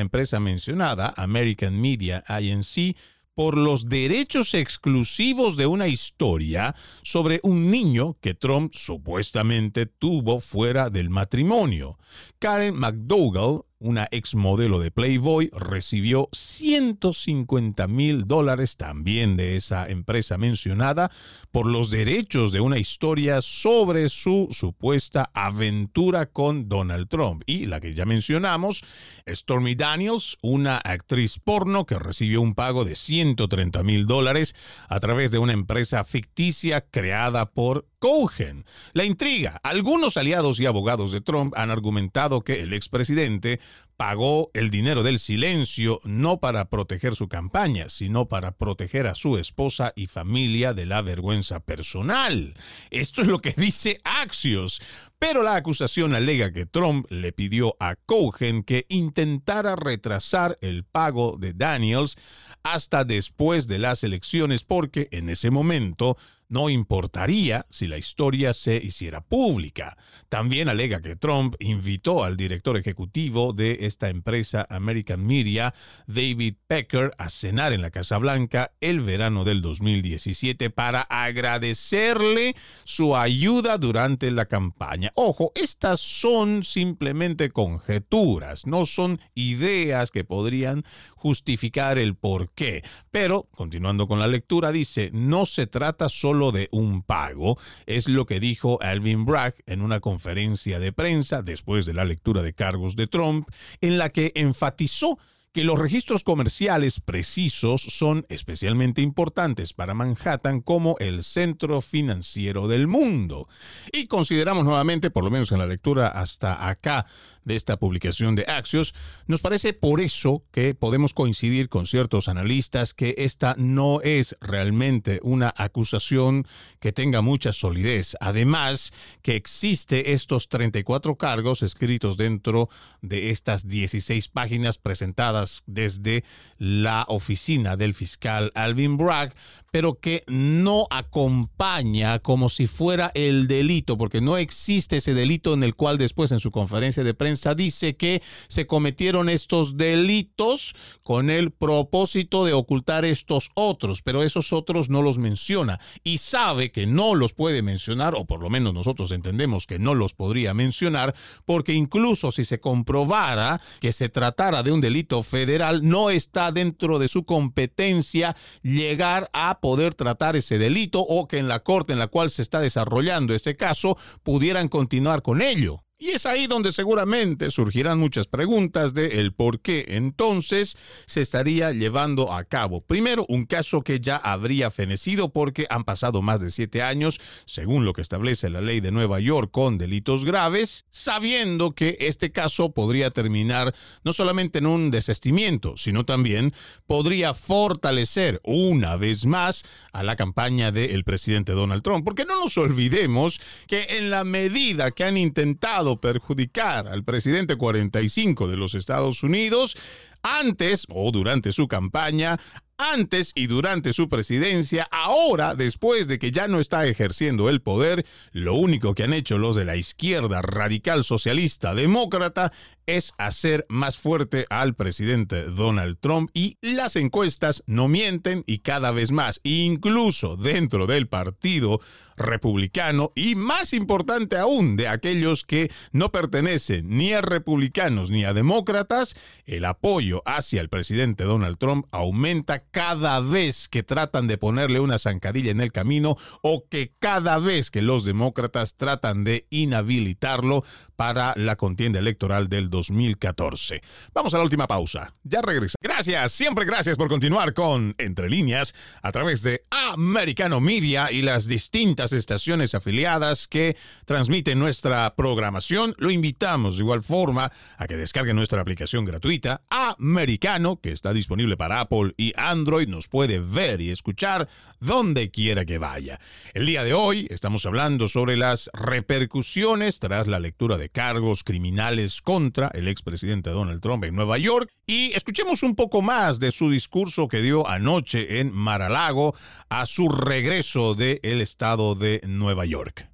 empresa 0.00 0.40
mencionada, 0.40 1.14
American 1.16 1.80
Media 1.80 2.22
Inc., 2.40 2.96
por 3.34 3.56
los 3.56 3.88
derechos 3.88 4.54
exclusivos 4.54 5.56
de 5.56 5.66
una 5.66 5.88
historia 5.88 6.74
sobre 7.02 7.40
un 7.42 7.70
niño 7.70 8.16
que 8.20 8.34
Trump 8.34 8.72
supuestamente 8.74 9.86
tuvo 9.86 10.40
fuera 10.40 10.90
del 10.90 11.10
matrimonio. 11.10 11.98
Karen 12.38 12.76
McDougall 12.76 13.64
una 13.78 14.08
ex 14.10 14.34
modelo 14.34 14.78
de 14.78 14.90
Playboy, 14.90 15.50
recibió 15.52 16.28
150 16.32 17.86
mil 17.88 18.26
dólares 18.26 18.76
también 18.76 19.36
de 19.36 19.56
esa 19.56 19.88
empresa 19.88 20.38
mencionada 20.38 21.10
por 21.52 21.66
los 21.66 21.90
derechos 21.90 22.52
de 22.52 22.60
una 22.60 22.78
historia 22.78 23.40
sobre 23.40 24.08
su 24.08 24.48
supuesta 24.50 25.30
aventura 25.34 26.26
con 26.26 26.68
Donald 26.68 27.08
Trump. 27.08 27.42
Y 27.46 27.66
la 27.66 27.80
que 27.80 27.94
ya 27.94 28.04
mencionamos, 28.04 28.84
Stormy 29.28 29.74
Daniels, 29.74 30.36
una 30.42 30.78
actriz 30.78 31.38
porno 31.38 31.86
que 31.86 31.98
recibió 31.98 32.40
un 32.40 32.54
pago 32.54 32.84
de 32.84 32.94
130 32.96 33.82
mil 33.82 34.06
dólares 34.06 34.54
a 34.88 35.00
través 35.00 35.30
de 35.30 35.38
una 35.38 35.52
empresa 35.52 36.04
ficticia 36.04 36.80
creada 36.80 37.50
por 37.50 37.86
Cohen. 38.04 38.66
La 38.92 39.06
intriga. 39.06 39.58
Algunos 39.62 40.18
aliados 40.18 40.60
y 40.60 40.66
abogados 40.66 41.10
de 41.10 41.22
Trump 41.22 41.54
han 41.56 41.70
argumentado 41.70 42.42
que 42.42 42.60
el 42.60 42.74
expresidente 42.74 43.60
pagó 43.96 44.50
el 44.52 44.68
dinero 44.68 45.02
del 45.02 45.18
silencio 45.18 46.00
no 46.04 46.38
para 46.38 46.68
proteger 46.68 47.14
su 47.14 47.28
campaña, 47.28 47.88
sino 47.88 48.28
para 48.28 48.58
proteger 48.58 49.06
a 49.06 49.14
su 49.14 49.38
esposa 49.38 49.94
y 49.96 50.08
familia 50.08 50.74
de 50.74 50.84
la 50.84 51.00
vergüenza 51.00 51.60
personal. 51.60 52.54
Esto 52.90 53.22
es 53.22 53.28
lo 53.28 53.40
que 53.40 53.54
dice 53.56 54.02
Axios. 54.04 54.82
Pero 55.18 55.42
la 55.42 55.54
acusación 55.54 56.14
alega 56.14 56.52
que 56.52 56.66
Trump 56.66 57.06
le 57.08 57.32
pidió 57.32 57.74
a 57.80 57.94
Cohen 57.94 58.64
que 58.64 58.84
intentara 58.90 59.76
retrasar 59.76 60.58
el 60.60 60.84
pago 60.84 61.36
de 61.38 61.54
Daniels 61.54 62.16
hasta 62.62 63.04
después 63.04 63.66
de 63.66 63.78
las 63.78 64.04
elecciones 64.04 64.64
porque 64.64 65.08
en 65.12 65.30
ese 65.30 65.48
momento 65.48 66.18
no 66.54 66.70
importaría 66.70 67.66
si 67.68 67.88
la 67.88 67.98
historia 67.98 68.52
se 68.52 68.76
hiciera 68.76 69.20
pública. 69.20 69.98
También 70.28 70.68
alega 70.68 71.00
que 71.00 71.16
Trump 71.16 71.56
invitó 71.58 72.22
al 72.22 72.36
director 72.36 72.76
ejecutivo 72.76 73.52
de 73.52 73.78
esta 73.80 74.08
empresa 74.08 74.64
American 74.70 75.26
Media, 75.26 75.74
David 76.06 76.54
Pecker, 76.68 77.10
a 77.18 77.28
cenar 77.28 77.72
en 77.72 77.82
la 77.82 77.90
Casa 77.90 78.18
Blanca 78.18 78.70
el 78.80 79.00
verano 79.00 79.42
del 79.42 79.62
2017 79.62 80.70
para 80.70 81.00
agradecerle 81.00 82.54
su 82.84 83.16
ayuda 83.16 83.76
durante 83.76 84.30
la 84.30 84.46
campaña. 84.46 85.10
Ojo, 85.16 85.50
estas 85.56 85.98
son 85.98 86.62
simplemente 86.62 87.50
conjeturas, 87.50 88.64
no 88.64 88.86
son 88.86 89.18
ideas 89.34 90.12
que 90.12 90.22
podrían 90.22 90.84
justificar 91.16 91.98
el 91.98 92.14
por 92.14 92.50
qué. 92.50 92.84
Pero, 93.10 93.48
continuando 93.50 94.06
con 94.06 94.20
la 94.20 94.28
lectura, 94.28 94.70
dice, 94.70 95.10
no 95.12 95.46
se 95.46 95.66
trata 95.66 96.08
solo 96.08 96.43
de 96.52 96.68
un 96.72 97.02
pago, 97.02 97.58
es 97.86 98.08
lo 98.08 98.26
que 98.26 98.40
dijo 98.40 98.80
Alvin 98.82 99.24
Bragg 99.24 99.54
en 99.66 99.80
una 99.80 100.00
conferencia 100.00 100.78
de 100.78 100.92
prensa 100.92 101.42
después 101.42 101.86
de 101.86 101.94
la 101.94 102.04
lectura 102.04 102.42
de 102.42 102.52
cargos 102.52 102.96
de 102.96 103.06
Trump, 103.06 103.48
en 103.80 103.98
la 103.98 104.10
que 104.10 104.32
enfatizó 104.34 105.18
que 105.54 105.62
los 105.62 105.78
registros 105.78 106.24
comerciales 106.24 106.98
precisos 106.98 107.80
son 107.80 108.26
especialmente 108.28 109.02
importantes 109.02 109.72
para 109.72 109.94
Manhattan 109.94 110.60
como 110.60 110.96
el 110.98 111.22
centro 111.22 111.80
financiero 111.80 112.66
del 112.66 112.88
mundo. 112.88 113.46
Y 113.92 114.08
consideramos 114.08 114.64
nuevamente, 114.64 115.12
por 115.12 115.22
lo 115.22 115.30
menos 115.30 115.52
en 115.52 115.58
la 115.58 115.66
lectura 115.66 116.08
hasta 116.08 116.68
acá 116.68 117.06
de 117.44 117.54
esta 117.54 117.78
publicación 117.78 118.34
de 118.34 118.46
Axios, 118.48 118.96
nos 119.28 119.42
parece 119.42 119.74
por 119.74 120.00
eso 120.00 120.42
que 120.50 120.74
podemos 120.74 121.14
coincidir 121.14 121.68
con 121.68 121.86
ciertos 121.86 122.26
analistas 122.26 122.92
que 122.92 123.14
esta 123.18 123.54
no 123.56 124.00
es 124.00 124.36
realmente 124.40 125.20
una 125.22 125.54
acusación 125.56 126.48
que 126.80 126.90
tenga 126.90 127.20
mucha 127.20 127.52
solidez. 127.52 128.16
Además, 128.18 128.92
que 129.22 129.36
existe 129.36 130.14
estos 130.14 130.48
34 130.48 131.14
cargos 131.14 131.62
escritos 131.62 132.16
dentro 132.16 132.68
de 133.02 133.30
estas 133.30 133.68
16 133.68 134.26
páginas 134.30 134.78
presentadas 134.78 135.43
desde 135.66 136.24
la 136.58 137.04
oficina 137.08 137.76
del 137.76 137.94
fiscal 137.94 138.52
Alvin 138.54 138.96
Bragg, 138.96 139.34
pero 139.70 139.98
que 139.98 140.22
no 140.28 140.86
acompaña 140.90 142.20
como 142.20 142.48
si 142.48 142.68
fuera 142.68 143.10
el 143.14 143.48
delito, 143.48 143.98
porque 143.98 144.20
no 144.20 144.36
existe 144.36 144.98
ese 144.98 145.14
delito 145.14 145.52
en 145.52 145.64
el 145.64 145.74
cual 145.74 145.98
después 145.98 146.30
en 146.30 146.38
su 146.38 146.52
conferencia 146.52 147.02
de 147.02 147.12
prensa 147.12 147.56
dice 147.56 147.96
que 147.96 148.22
se 148.46 148.66
cometieron 148.66 149.28
estos 149.28 149.76
delitos 149.76 150.76
con 151.02 151.28
el 151.28 151.50
propósito 151.50 152.44
de 152.44 152.52
ocultar 152.52 153.04
estos 153.04 153.50
otros, 153.54 154.02
pero 154.02 154.22
esos 154.22 154.52
otros 154.52 154.90
no 154.90 155.02
los 155.02 155.18
menciona 155.18 155.80
y 156.04 156.18
sabe 156.18 156.70
que 156.70 156.86
no 156.86 157.14
los 157.14 157.32
puede 157.32 157.62
mencionar, 157.62 158.14
o 158.14 158.26
por 158.26 158.40
lo 158.40 158.50
menos 158.50 158.74
nosotros 158.74 159.10
entendemos 159.10 159.66
que 159.66 159.78
no 159.80 159.94
los 159.94 160.14
podría 160.14 160.54
mencionar, 160.54 161.16
porque 161.44 161.72
incluso 161.72 162.30
si 162.30 162.44
se 162.44 162.60
comprobara 162.60 163.60
que 163.80 163.92
se 163.92 164.08
tratara 164.08 164.62
de 164.62 164.70
un 164.70 164.80
delito 164.80 165.22
federal, 165.34 165.80
no 165.82 166.10
está 166.10 166.52
dentro 166.52 167.00
de 167.00 167.08
su 167.08 167.24
competencia 167.24 168.36
llegar 168.62 169.30
a 169.32 169.58
poder 169.58 169.92
tratar 169.92 170.36
ese 170.36 170.58
delito 170.58 171.00
o 171.00 171.26
que 171.26 171.38
en 171.38 171.48
la 171.48 171.58
corte 171.58 171.92
en 171.92 171.98
la 171.98 172.06
cual 172.06 172.30
se 172.30 172.40
está 172.40 172.60
desarrollando 172.60 173.34
este 173.34 173.56
caso 173.56 173.98
pudieran 174.22 174.68
continuar 174.68 175.22
con 175.22 175.42
ello. 175.42 175.82
Y 176.04 176.10
es 176.10 176.26
ahí 176.26 176.46
donde 176.46 176.70
seguramente 176.70 177.50
surgirán 177.50 177.98
muchas 177.98 178.26
preguntas 178.26 178.92
de 178.92 179.20
el 179.20 179.32
por 179.32 179.60
qué 179.60 179.86
entonces 179.88 180.76
se 181.06 181.22
estaría 181.22 181.72
llevando 181.72 182.30
a 182.30 182.44
cabo. 182.44 182.82
Primero, 182.82 183.24
un 183.30 183.46
caso 183.46 183.80
que 183.80 184.00
ya 184.00 184.16
habría 184.16 184.70
fenecido 184.70 185.32
porque 185.32 185.66
han 185.70 185.84
pasado 185.84 186.20
más 186.20 186.42
de 186.42 186.50
siete 186.50 186.82
años, 186.82 187.18
según 187.46 187.86
lo 187.86 187.94
que 187.94 188.02
establece 188.02 188.50
la 188.50 188.60
ley 188.60 188.80
de 188.80 188.92
Nueva 188.92 189.18
York 189.18 189.50
con 189.50 189.78
delitos 189.78 190.26
graves, 190.26 190.84
sabiendo 190.90 191.74
que 191.74 191.96
este 192.00 192.30
caso 192.30 192.72
podría 192.72 193.10
terminar 193.10 193.74
no 194.04 194.12
solamente 194.12 194.58
en 194.58 194.66
un 194.66 194.90
desestimiento, 194.90 195.78
sino 195.78 196.04
también 196.04 196.52
podría 196.86 197.32
fortalecer 197.32 198.42
una 198.44 198.96
vez 198.96 199.24
más 199.24 199.64
a 199.94 200.02
la 200.02 200.16
campaña 200.16 200.70
del 200.70 201.02
presidente 201.04 201.52
Donald 201.52 201.82
Trump. 201.82 202.04
Porque 202.04 202.26
no 202.26 202.38
nos 202.38 202.58
olvidemos 202.58 203.40
que 203.68 203.86
en 203.96 204.10
la 204.10 204.24
medida 204.24 204.90
que 204.90 205.04
han 205.04 205.16
intentado 205.16 205.93
perjudicar 206.00 206.88
al 206.88 207.04
presidente 207.04 207.56
45 207.56 208.48
de 208.48 208.56
los 208.56 208.74
Estados 208.74 209.22
Unidos 209.22 209.76
antes 210.22 210.86
o 210.88 211.10
durante 211.12 211.52
su 211.52 211.68
campaña 211.68 212.38
antes 212.78 213.32
y 213.34 213.46
durante 213.46 213.92
su 213.92 214.08
presidencia, 214.08 214.88
ahora, 214.90 215.54
después 215.54 216.08
de 216.08 216.18
que 216.18 216.30
ya 216.30 216.48
no 216.48 216.60
está 216.60 216.86
ejerciendo 216.86 217.48
el 217.48 217.60
poder, 217.60 218.04
lo 218.32 218.54
único 218.54 218.94
que 218.94 219.04
han 219.04 219.12
hecho 219.12 219.38
los 219.38 219.56
de 219.56 219.64
la 219.64 219.76
izquierda 219.76 220.42
radical 220.42 221.04
socialista 221.04 221.74
demócrata 221.74 222.52
es 222.86 223.14
hacer 223.16 223.64
más 223.68 223.96
fuerte 223.96 224.46
al 224.50 224.74
presidente 224.74 225.44
Donald 225.44 225.98
Trump 226.00 226.30
y 226.34 226.58
las 226.60 226.96
encuestas 226.96 227.62
no 227.66 227.88
mienten 227.88 228.44
y 228.46 228.58
cada 228.58 228.90
vez 228.90 229.10
más, 229.10 229.40
incluso 229.42 230.36
dentro 230.36 230.86
del 230.86 231.08
partido 231.08 231.80
republicano 232.16 233.12
y 233.14 233.34
más 233.34 233.72
importante 233.72 234.36
aún 234.36 234.76
de 234.76 234.88
aquellos 234.88 235.44
que 235.44 235.70
no 235.92 236.12
pertenecen 236.12 236.88
ni 236.88 237.12
a 237.12 237.20
republicanos 237.20 238.10
ni 238.10 238.24
a 238.24 238.34
demócratas, 238.34 239.16
el 239.46 239.64
apoyo 239.64 240.22
hacia 240.26 240.60
el 240.60 240.68
presidente 240.68 241.24
Donald 241.24 241.58
Trump 241.58 241.86
aumenta 241.90 242.63
cada 242.74 243.20
vez 243.20 243.68
que 243.68 243.84
tratan 243.84 244.26
de 244.26 244.36
ponerle 244.36 244.80
una 244.80 244.98
zancadilla 244.98 245.52
en 245.52 245.60
el 245.60 245.70
camino 245.70 246.16
o 246.42 246.66
que 246.68 246.92
cada 246.98 247.38
vez 247.38 247.70
que 247.70 247.82
los 247.82 248.04
demócratas 248.04 248.74
tratan 248.74 249.22
de 249.22 249.46
inhabilitarlo 249.50 250.64
para 250.96 251.34
la 251.36 251.54
contienda 251.54 252.00
electoral 252.00 252.48
del 252.48 252.70
2014. 252.70 253.80
Vamos 254.12 254.34
a 254.34 254.38
la 254.38 254.42
última 254.42 254.66
pausa. 254.66 255.14
Ya 255.22 255.40
regresa. 255.40 255.76
Gracias, 255.80 256.32
siempre 256.32 256.64
gracias 256.64 256.96
por 256.96 257.08
continuar 257.08 257.54
con 257.54 257.94
Entre 257.96 258.28
líneas 258.28 258.74
a 259.02 259.12
través 259.12 259.42
de 259.42 259.64
Americano 259.70 260.58
Media 260.58 261.12
y 261.12 261.22
las 261.22 261.46
distintas 261.46 262.12
estaciones 262.12 262.74
afiliadas 262.74 263.46
que 263.46 263.76
transmiten 264.04 264.58
nuestra 264.58 265.14
programación. 265.14 265.94
Lo 265.98 266.10
invitamos 266.10 266.76
de 266.76 266.82
igual 266.82 267.02
forma 267.02 267.52
a 267.76 267.86
que 267.86 267.96
descarguen 267.96 268.34
nuestra 268.34 268.60
aplicación 268.60 269.04
gratuita 269.04 269.62
Americano 269.70 270.80
que 270.80 270.90
está 270.90 271.12
disponible 271.12 271.56
para 271.56 271.80
Apple 271.80 272.14
y 272.16 272.32
Android. 272.36 272.63
Nos 272.64 273.08
puede 273.08 273.40
ver 273.40 273.82
y 273.82 273.90
escuchar 273.90 274.48
donde 274.80 275.30
quiera 275.30 275.66
que 275.66 275.76
vaya. 275.76 276.18
El 276.54 276.64
día 276.64 276.82
de 276.82 276.94
hoy 276.94 277.26
estamos 277.30 277.66
hablando 277.66 278.08
sobre 278.08 278.38
las 278.38 278.70
repercusiones 278.72 279.98
tras 279.98 280.28
la 280.28 280.40
lectura 280.40 280.78
de 280.78 280.88
cargos 280.88 281.44
criminales 281.44 282.22
contra 282.22 282.68
el 282.68 282.88
expresidente 282.88 283.50
Donald 283.50 283.82
Trump 283.82 284.04
en 284.04 284.14
Nueva 284.14 284.38
York. 284.38 284.72
Y 284.86 285.12
escuchemos 285.12 285.62
un 285.62 285.76
poco 285.76 286.00
más 286.00 286.40
de 286.40 286.52
su 286.52 286.70
discurso 286.70 287.28
que 287.28 287.42
dio 287.42 287.68
anoche 287.68 288.40
en 288.40 288.50
Mar-a-Lago 288.50 289.34
a 289.68 289.84
su 289.84 290.08
regreso 290.08 290.94
del 290.94 291.42
estado 291.42 291.94
de 291.94 292.22
Nueva 292.26 292.64
York. 292.64 293.10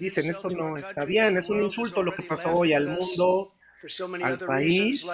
Dicen, 0.00 0.30
esto 0.30 0.48
no 0.48 0.78
está 0.78 1.04
bien, 1.04 1.36
es 1.36 1.50
un 1.50 1.62
insulto 1.62 2.02
lo 2.02 2.14
que 2.14 2.22
pasó 2.22 2.54
hoy 2.54 2.72
al 2.72 2.88
mundo, 2.88 3.52
al 4.22 4.38
país. 4.38 5.06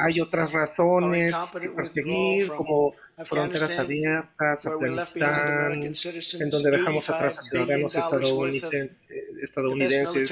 Hay 0.00 0.20
otras 0.20 0.52
razones 0.52 1.34
que 1.60 1.70
perseguir, 1.70 2.48
como 2.48 2.94
fronteras 3.24 3.78
abiertas, 3.78 4.66
Afganistán, 4.66 5.82
en 5.82 6.50
donde 6.50 6.70
dejamos 6.70 7.10
atrás 7.10 7.38
a 7.38 7.42
ciudadanos 7.42 7.94
estadounidenses 7.94 8.90
estadounidenses, 9.44 10.30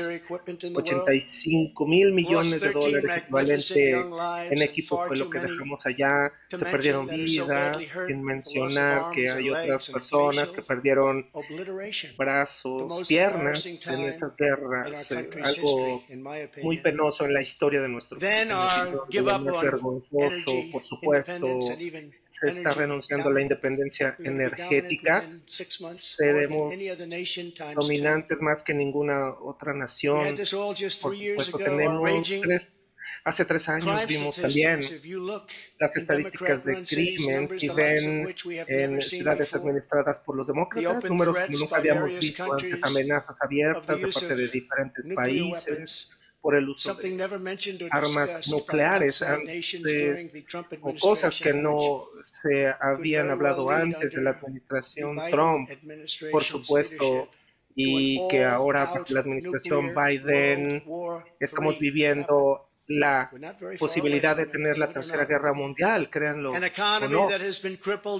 85 0.74 1.86
mil 1.86 2.12
millones 2.12 2.60
de 2.60 2.70
dólares 2.70 3.18
equivalente 3.18 3.92
en 3.92 4.62
equipo 4.62 5.04
fue 5.06 5.16
lo 5.16 5.30
que 5.30 5.40
dejamos 5.40 5.84
allá. 5.86 6.32
Se 6.48 6.64
perdieron 6.64 7.06
vidas, 7.06 7.78
sin 8.06 8.22
mencionar 8.22 9.12
que 9.12 9.30
hay 9.30 9.50
otras 9.50 9.90
personas 9.90 10.48
que 10.48 10.62
perdieron 10.62 11.28
brazos, 12.16 13.06
piernas 13.08 13.66
en 13.66 14.00
estas 14.00 14.36
guerras. 14.36 15.12
Algo 15.42 16.02
muy 16.62 16.78
penoso 16.78 17.24
en 17.24 17.34
la 17.34 17.42
historia 17.42 17.80
de 17.80 17.88
nuestro 17.88 18.18
país. 18.18 18.48
vergonzoso, 19.60 20.52
por 20.72 20.84
supuesto 20.84 21.58
se 22.32 22.50
está 22.50 22.70
renunciando 22.70 23.28
a 23.28 23.32
la 23.32 23.40
independencia 23.42 24.16
energética. 24.18 25.24
Seremos 25.46 26.74
dominantes 27.74 28.40
más 28.40 28.62
que 28.62 28.74
ninguna 28.74 29.30
otra 29.30 29.74
nación. 29.74 30.36
Por 30.36 30.76
supuesto, 30.76 31.58
tenemos 31.58 32.28
tres 32.40 32.72
Hace 33.24 33.44
tres 33.44 33.68
años 33.68 34.06
vimos 34.08 34.36
también 34.36 34.80
las 35.78 35.96
estadísticas 35.96 36.64
de 36.64 36.82
crimen 36.82 37.48
si 37.58 37.68
ven 37.68 38.34
en 38.66 39.02
ciudades 39.02 39.54
administradas 39.54 40.20
por 40.20 40.36
los 40.36 40.48
demócratas, 40.48 41.04
números 41.04 41.36
que 41.38 41.52
nunca 41.52 41.76
habíamos 41.76 42.18
visto 42.18 42.52
antes, 42.52 42.82
amenazas 42.82 43.36
abiertas 43.40 44.00
de 44.00 44.08
parte 44.08 44.34
de 44.34 44.48
diferentes 44.48 45.08
países 45.14 46.10
por 46.42 46.56
el 46.56 46.68
uso 46.68 46.94
de 46.94 47.88
armas 47.90 48.48
nucleares 48.48 49.22
antes, 49.22 50.32
o 50.80 50.94
cosas 51.00 51.38
que 51.38 51.54
no 51.54 52.08
se 52.22 52.66
habían 52.80 53.30
hablado 53.30 53.70
antes 53.70 54.12
de 54.12 54.22
la 54.22 54.30
administración 54.30 55.16
Trump, 55.30 55.70
por 56.32 56.42
supuesto, 56.42 57.28
y 57.76 58.26
que 58.28 58.44
ahora 58.44 58.90
la 59.08 59.20
administración 59.20 59.94
Biden 59.94 60.82
estamos 61.38 61.78
viviendo 61.78 62.68
la 62.86 63.30
posibilidad 63.78 64.36
de 64.36 64.46
tener 64.46 64.78
la 64.78 64.92
tercera 64.92 65.24
guerra 65.24 65.52
mundial, 65.52 66.10
créanlo 66.10 66.50
o 66.50 67.08
no. 67.08 67.28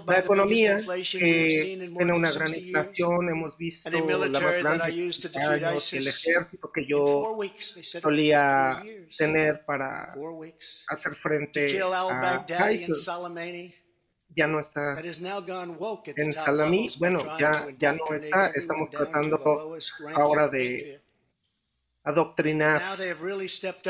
La 0.07 0.19
economía 0.19 0.79
que 1.13 1.79
tiene 1.97 2.13
una 2.13 2.31
gran 2.31 2.55
inflación, 2.55 3.29
hemos 3.29 3.57
visto 3.57 3.91
la 3.91 4.41
más 4.41 4.59
grande 4.59 4.85
años, 4.85 5.93
el 5.93 6.07
ejército 6.07 6.71
que 6.73 6.87
yo 6.87 7.37
solía 7.81 8.83
tener 9.17 9.65
para 9.65 10.15
hacer 10.89 11.15
frente 11.17 11.81
a 11.83 12.73
ISIS 12.73 13.09
ya 14.35 14.47
no 14.47 14.61
está 14.61 14.99
en 16.17 16.33
Salamí. 16.33 16.89
Bueno, 16.99 17.19
ya, 17.39 17.69
ya 17.79 17.93
no 17.93 18.15
está. 18.15 18.49
Estamos 18.49 18.91
tratando 18.91 19.77
ahora 20.15 20.49
de 20.49 21.02
adoctrinar, 22.05 22.83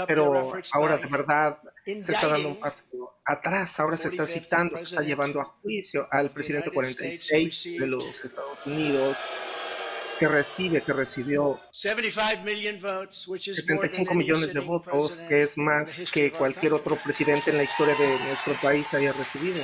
pero 0.07 0.53
ahora 0.73 0.99
de 0.99 1.07
verdad 1.07 1.59
se 1.85 2.13
está 2.13 2.29
dando 2.29 2.49
un 2.49 2.61
paso 2.61 2.85
atrás, 3.25 3.81
ahora 3.81 3.97
se 3.97 4.09
está 4.09 4.27
citando, 4.27 4.77
se 4.77 4.85
está 4.85 5.03
llevando 5.03 5.41
a 5.41 5.45
juicio 5.45 6.07
al 6.11 6.31
presidente 6.31 6.71
46 6.71 7.79
de 7.79 7.87
los 7.87 8.25
Estados 8.25 8.59
Unidos 8.67 9.19
que 10.19 10.29
recibe, 10.29 10.85
que 10.85 10.93
recibió 10.93 11.61
75 11.73 14.15
millones 14.15 14.55
de 14.55 14.61
votos, 14.61 15.17
que 15.29 15.41
es 15.41 15.59
más 15.59 16.13
que 16.13 16.31
cualquier 16.31 16.75
otro 16.75 16.97
presidente 16.97 17.51
en 17.51 17.57
la 17.57 17.65
historia 17.65 17.97
de 17.97 18.19
nuestro 18.19 18.55
país 18.63 18.93
haya 18.95 19.13
recibido. 19.13 19.61